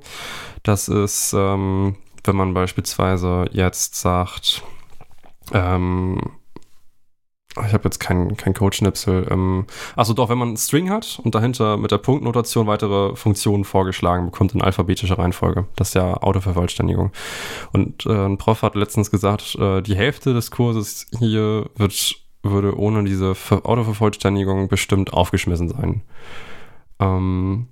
[0.62, 4.62] Das ist, ähm, wenn man beispielsweise jetzt sagt,
[5.52, 6.20] ähm,
[7.56, 9.28] ich habe jetzt keinen kein Code-Schnipsel.
[9.30, 13.64] Ähm, also doch, wenn man einen String hat und dahinter mit der Punktnotation weitere Funktionen
[13.64, 15.66] vorgeschlagen bekommt in alphabetischer Reihenfolge.
[15.76, 17.12] Das ist ja Autovervollständigung.
[17.72, 22.78] Und äh, ein Prof hat letztens gesagt, äh, die Hälfte des Kurses hier wird, würde
[22.78, 26.02] ohne diese Autovervollständigung bestimmt aufgeschmissen sein.
[27.00, 27.68] Ähm,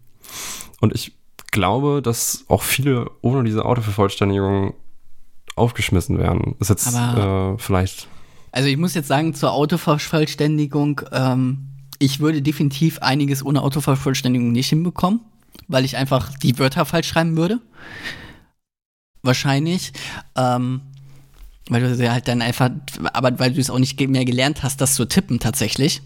[0.80, 1.16] und ich
[1.52, 4.74] glaube, dass auch viele ohne diese Autovervollständigung
[5.56, 6.54] aufgeschmissen werden.
[6.58, 8.08] Ist jetzt äh, vielleicht
[8.52, 14.68] also ich muss jetzt sagen, zur Autovervollständigung, ähm, ich würde definitiv einiges ohne Autovervollständigung nicht
[14.68, 15.20] hinbekommen,
[15.68, 17.60] weil ich einfach die Wörter falsch schreiben würde.
[19.22, 19.92] Wahrscheinlich.
[20.36, 20.80] Ähm,
[21.68, 22.70] weil du sie halt dann einfach,
[23.12, 26.02] aber weil du es auch nicht mehr gelernt hast, das zu tippen tatsächlich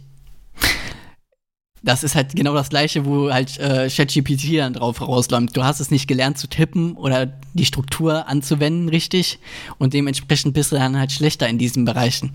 [1.85, 5.57] das ist halt genau das gleiche, wo halt äh, ChatGPT dann drauf rausläuft.
[5.57, 9.38] Du hast es nicht gelernt zu tippen oder die Struktur anzuwenden richtig
[9.79, 12.33] und dementsprechend bist du dann halt schlechter in diesen Bereichen.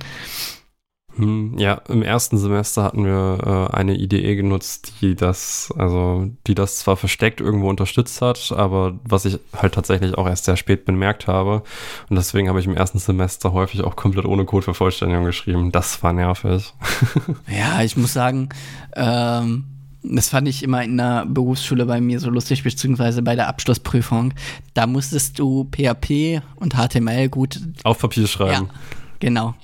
[1.19, 6.55] Hm, ja, im ersten Semester hatten wir äh, eine IDE genutzt, die das, also die
[6.55, 10.85] das zwar versteckt irgendwo unterstützt hat, aber was ich halt tatsächlich auch erst sehr spät
[10.85, 11.63] bemerkt habe.
[12.09, 15.73] Und deswegen habe ich im ersten Semester häufig auch komplett ohne Codevervollständigung geschrieben.
[15.73, 16.73] Das war nervig.
[17.47, 18.47] ja, ich muss sagen,
[18.95, 19.65] ähm,
[20.01, 24.33] das fand ich immer in der Berufsschule bei mir so lustig, beziehungsweise bei der Abschlussprüfung.
[24.73, 28.67] Da musstest du PHP und HTML gut auf Papier schreiben.
[28.67, 28.79] Ja,
[29.19, 29.55] genau.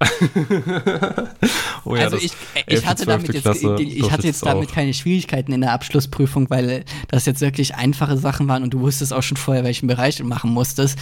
[1.84, 2.32] oh ja, also ich,
[2.66, 4.72] ich hatte damit jetzt, ich hatte jetzt damit auch.
[4.72, 9.12] keine Schwierigkeiten in der Abschlussprüfung, weil das jetzt wirklich einfache Sachen waren und du wusstest
[9.12, 10.98] auch schon vorher, welchen Bereich du machen musstest.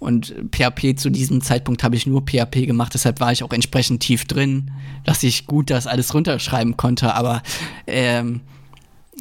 [0.00, 4.02] Und PHP zu diesem Zeitpunkt habe ich nur PHP gemacht, deshalb war ich auch entsprechend
[4.02, 4.72] tief drin,
[5.04, 7.14] dass ich gut das alles runterschreiben konnte.
[7.14, 7.44] Aber
[7.86, 8.40] ähm,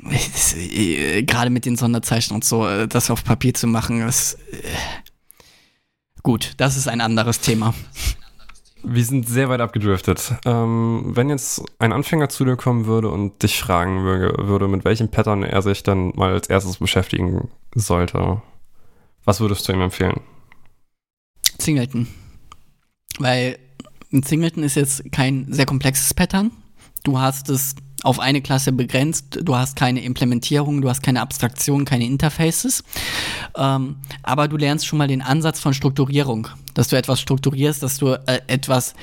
[0.09, 4.57] äh, gerade mit den Sonderzeichen und so, äh, das auf Papier zu machen, ist äh,
[6.23, 7.75] gut, das ist ein anderes Thema.
[8.83, 10.33] Wir sind sehr weit abgedriftet.
[10.45, 15.09] Ähm, wenn jetzt ein Anfänger zu dir kommen würde und dich fragen würde, mit welchem
[15.09, 18.41] Pattern er sich dann mal als erstes beschäftigen sollte,
[19.23, 20.19] was würdest du ihm empfehlen?
[21.59, 22.07] Singleton.
[23.19, 23.59] Weil
[24.11, 26.51] ein Singleton ist jetzt kein sehr komplexes Pattern.
[27.03, 31.85] Du hast es auf eine Klasse begrenzt, du hast keine Implementierung, du hast keine Abstraktion,
[31.85, 32.83] keine Interfaces.
[33.55, 37.97] Ähm, aber du lernst schon mal den Ansatz von Strukturierung, dass du etwas strukturierst, dass
[37.97, 38.95] du äh, etwas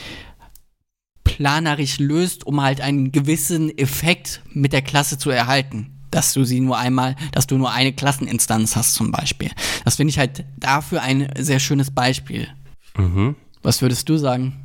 [1.25, 5.95] planerisch löst, um halt einen gewissen Effekt mit der Klasse zu erhalten.
[6.11, 9.51] Dass du sie nur einmal, dass du nur eine Klasseninstanz hast zum Beispiel.
[9.85, 12.49] Das finde ich halt dafür ein sehr schönes Beispiel.
[12.97, 13.37] Mhm.
[13.63, 14.57] Was würdest du sagen?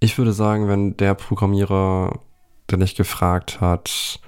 [0.00, 2.18] Ich würde sagen, wenn der Programmierer,
[2.72, 4.20] der dich gefragt hat,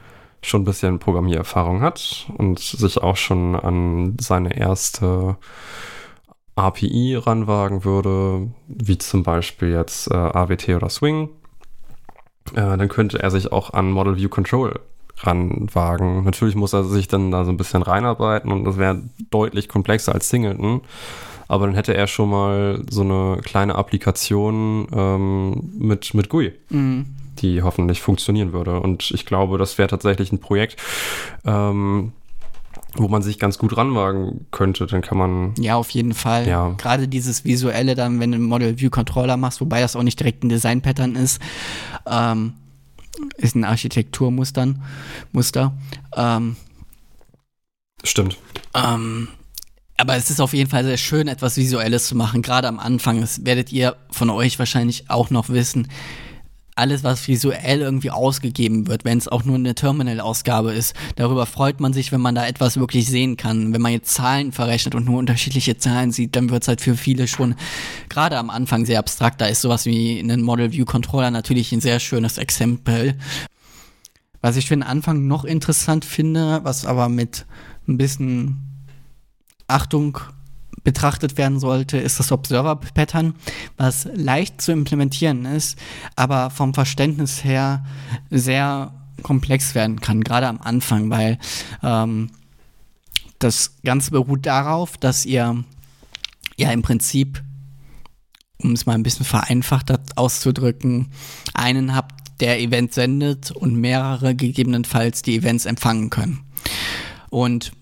[0.43, 5.37] schon ein bisschen Programmiererfahrung hat und sich auch schon an seine erste
[6.57, 11.31] API ranwagen würde, wie zum Beispiel jetzt äh, AWT oder Swing,
[12.53, 14.79] äh, dann könnte er sich auch an Model View Control
[15.19, 16.25] ranwagen.
[16.25, 20.15] Natürlich muss er sich dann da so ein bisschen reinarbeiten und das wäre deutlich komplexer
[20.15, 20.83] als Singleton.
[21.47, 27.07] Aber dann hätte er schon mal so eine kleine Applikation ähm, mit, mit GUI, mhm.
[27.41, 28.81] Die hoffentlich funktionieren würde.
[28.81, 30.81] Und ich glaube, das wäre tatsächlich ein Projekt,
[31.45, 32.13] ähm,
[32.97, 35.55] wo man sich ganz gut ranwagen könnte, dann kann man.
[35.59, 36.47] Ja, auf jeden Fall.
[36.47, 36.75] Ja.
[36.79, 40.19] Gerade dieses Visuelle dann, wenn du einen Model View Controller machst, wobei das auch nicht
[40.21, 41.41] direkt ein Design-Pattern ist,
[42.07, 42.55] ähm,
[43.37, 44.75] ist ein Architekturmuster.
[45.33, 45.73] Muster.
[46.17, 46.57] Ähm,
[48.03, 48.37] Stimmt.
[48.75, 49.29] Ähm,
[49.97, 52.43] aber es ist auf jeden Fall sehr schön, etwas Visuelles zu machen.
[52.43, 55.89] Gerade am Anfang, das werdet ihr von euch wahrscheinlich auch noch wissen
[56.77, 61.81] alles, was visuell irgendwie ausgegeben wird, wenn es auch nur eine Terminal-Ausgabe ist, darüber freut
[61.81, 63.73] man sich, wenn man da etwas wirklich sehen kann.
[63.73, 66.97] Wenn man jetzt Zahlen verrechnet und nur unterschiedliche Zahlen sieht, dann wird es halt für
[66.97, 67.55] viele schon
[68.09, 69.41] gerade am Anfang sehr abstrakt.
[69.41, 73.17] Da ist sowas wie ein Model View Controller natürlich ein sehr schönes Exempel.
[74.41, 77.47] Was ich für den Anfang noch interessant finde, was aber mit
[77.87, 78.57] ein bisschen
[79.69, 80.19] Achtung
[80.85, 83.35] betrachtet werden sollte, ist das Observer-Pattern,
[83.77, 85.79] was leicht zu implementieren ist,
[86.15, 87.85] aber vom Verständnis her
[88.31, 91.39] sehr komplex werden kann, gerade am Anfang, weil
[91.83, 92.31] ähm,
[93.39, 95.65] das Ganze beruht darauf, dass ihr
[96.57, 97.43] ja im Prinzip,
[98.59, 101.11] um es mal ein bisschen vereinfacht auszudrücken,
[101.55, 106.41] einen habt, der Event sendet und mehrere gegebenenfalls die Events empfangen können.
[107.31, 107.73] Und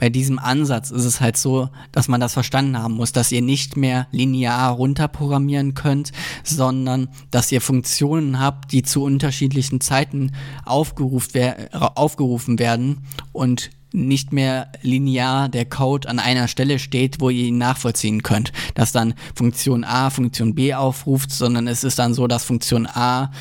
[0.00, 3.42] bei diesem Ansatz ist es halt so, dass man das verstanden haben muss, dass ihr
[3.42, 10.32] nicht mehr linear runterprogrammieren könnt, sondern dass ihr Funktionen habt, die zu unterschiedlichen Zeiten
[10.64, 17.44] aufgerufen, aufgerufen werden und nicht mehr linear der Code an einer Stelle steht, wo ihr
[17.44, 18.52] ihn nachvollziehen könnt.
[18.74, 23.32] Dass dann Funktion A Funktion B aufruft, sondern es ist dann so, dass Funktion A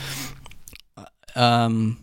[1.35, 1.97] ähm,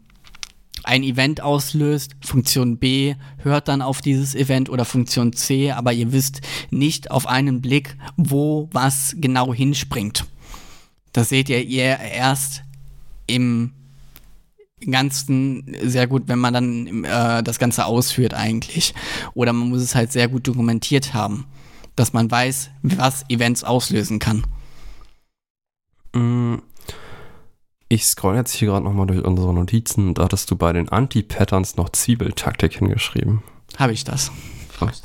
[0.86, 6.12] ein Event auslöst, Funktion B hört dann auf dieses Event oder Funktion C, aber ihr
[6.12, 10.24] wisst nicht auf einen Blick, wo was genau hinspringt.
[11.12, 12.62] Das seht ihr erst
[13.26, 13.72] im
[14.90, 18.94] Ganzen sehr gut, wenn man dann äh, das Ganze ausführt eigentlich.
[19.34, 21.46] Oder man muss es halt sehr gut dokumentiert haben,
[21.96, 24.44] dass man weiß, was Events auslösen kann.
[27.88, 30.14] Ich scroll jetzt hier gerade nochmal durch unsere Notizen.
[30.14, 33.42] Da hattest du bei den Anti-Patterns noch Zwiebeltaktik hingeschrieben.
[33.78, 34.32] Habe ich das?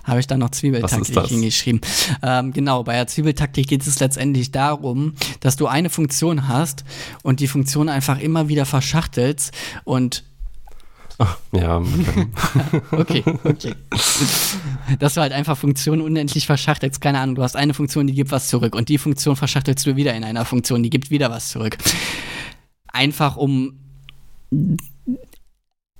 [0.03, 1.81] Habe ich dann noch Zwiebeltaktik hingeschrieben.
[2.23, 6.83] Ähm, genau, bei der Zwiebeltaktik geht es letztendlich darum, dass du eine Funktion hast
[7.23, 9.53] und die Funktion einfach immer wieder verschachtelst
[9.83, 10.23] und
[11.19, 12.27] Ach, ja, okay.
[12.91, 13.75] okay, okay.
[14.97, 16.99] Dass du halt einfach Funktionen unendlich verschachtelst.
[16.99, 19.95] Keine Ahnung, du hast eine Funktion, die gibt was zurück und die Funktion verschachtelst du
[19.95, 21.77] wieder in einer Funktion, die gibt wieder was zurück
[22.91, 23.79] einfach um.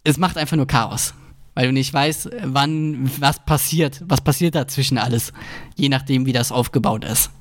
[0.04, 1.14] Es macht einfach nur Chaos.
[1.54, 4.02] Weil du nicht weißt, wann was passiert.
[4.06, 5.34] Was passiert dazwischen alles.
[5.76, 7.32] Je nachdem, wie das aufgebaut ist.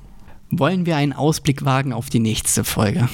[0.49, 3.07] Wollen wir einen Ausblick wagen auf die nächste Folge?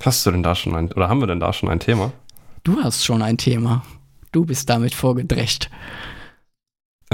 [0.00, 2.12] Hast du denn da schon ein, oder haben wir denn da schon ein Thema?
[2.64, 3.84] Du hast schon ein Thema.
[4.32, 5.70] Du bist damit vorgedrecht.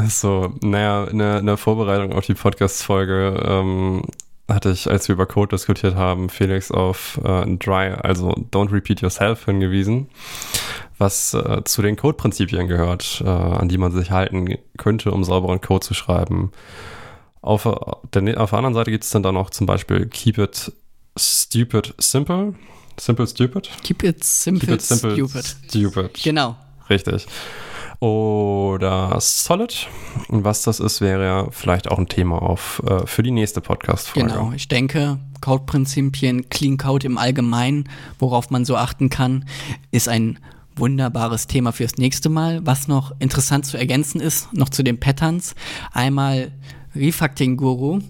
[0.06, 4.02] So, naja, in der, in der Vorbereitung auf die Podcast-Folge ähm,
[4.48, 9.00] hatte ich, als wir über Code diskutiert haben, Felix auf äh, Dry, also Don't Repeat
[9.00, 10.08] Yourself hingewiesen,
[10.98, 15.60] was äh, zu den Code-Prinzipien gehört, äh, an die man sich halten könnte, um sauberen
[15.60, 16.52] Code zu schreiben.
[17.40, 20.72] Auf, der, auf der anderen Seite gibt es dann da noch zum Beispiel Keep it
[21.16, 22.54] stupid simple.
[22.98, 23.70] Simple stupid?
[23.82, 25.44] Keep it simple, Keep it simple stupid.
[25.44, 26.22] stupid.
[26.22, 26.56] Genau.
[26.88, 27.26] Richtig
[28.00, 29.88] oder Solid.
[30.28, 33.60] Und was das ist, wäre ja vielleicht auch ein Thema auf, äh, für die nächste
[33.60, 34.28] Podcast-Folge.
[34.28, 37.88] Genau, ich denke, Code-Prinzipien, Clean Code im Allgemeinen,
[38.18, 39.44] worauf man so achten kann,
[39.90, 40.38] ist ein
[40.76, 42.64] wunderbares Thema fürs nächste Mal.
[42.66, 45.54] Was noch interessant zu ergänzen ist, noch zu den Patterns.
[45.92, 46.52] Einmal
[46.94, 48.00] Refactoring Guru.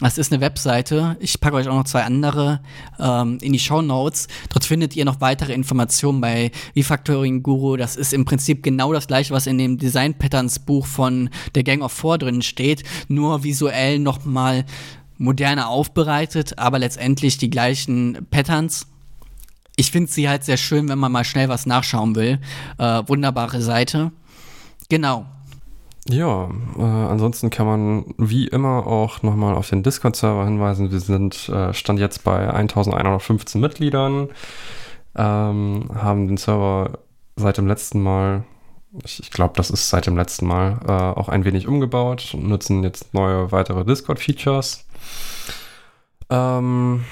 [0.00, 1.16] Das ist eine Webseite.
[1.18, 2.60] Ich packe euch auch noch zwei andere
[3.00, 4.28] ähm, in die Show Notes.
[4.48, 7.76] Dort findet ihr noch weitere Informationen bei Refactoring Guru.
[7.76, 11.64] Das ist im Prinzip genau das gleiche, was in dem Design Patterns Buch von der
[11.64, 14.64] Gang of Four drin steht, nur visuell noch mal
[15.16, 18.86] moderner aufbereitet, aber letztendlich die gleichen Patterns.
[19.74, 22.38] Ich finde sie halt sehr schön, wenn man mal schnell was nachschauen will.
[22.78, 24.12] Äh, wunderbare Seite.
[24.88, 25.26] Genau.
[26.10, 26.48] Ja,
[26.78, 30.90] äh, ansonsten kann man wie immer auch nochmal auf den Discord-Server hinweisen.
[30.90, 34.30] Wir sind äh, Stand jetzt bei 1115 Mitgliedern,
[35.14, 36.98] ähm, haben den Server
[37.36, 38.44] seit dem letzten Mal,
[39.04, 42.48] ich, ich glaube, das ist seit dem letzten Mal, äh, auch ein wenig umgebaut und
[42.48, 44.86] nutzen jetzt neue weitere Discord-Features.
[46.30, 47.04] Ähm,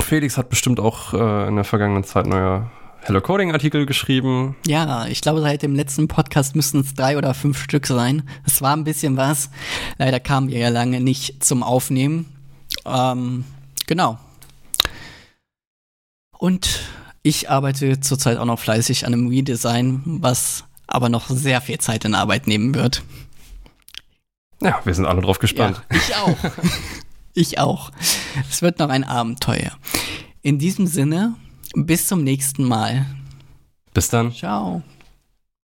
[0.00, 2.70] Felix hat bestimmt auch äh, in der vergangenen Zeit neue
[3.06, 4.56] Hello Coding Artikel geschrieben.
[4.66, 8.26] Ja, ich glaube, seit dem letzten Podcast müssten es drei oder fünf Stück sein.
[8.46, 9.50] Es war ein bisschen was.
[9.98, 12.32] Leider kamen wir ja lange nicht zum Aufnehmen.
[12.86, 13.44] Ähm,
[13.86, 14.18] genau.
[16.38, 16.80] Und
[17.22, 22.06] ich arbeite zurzeit auch noch fleißig an einem Redesign, was aber noch sehr viel Zeit
[22.06, 23.02] in Arbeit nehmen wird.
[24.62, 25.82] Ja, wir sind alle drauf gespannt.
[25.90, 26.36] Ja, ich auch.
[27.34, 27.90] ich auch.
[28.48, 29.72] Es wird noch ein Abenteuer.
[30.40, 31.34] In diesem Sinne
[31.74, 33.06] bis zum nächsten Mal.
[33.92, 34.32] Bis dann.
[34.32, 34.82] Ciao.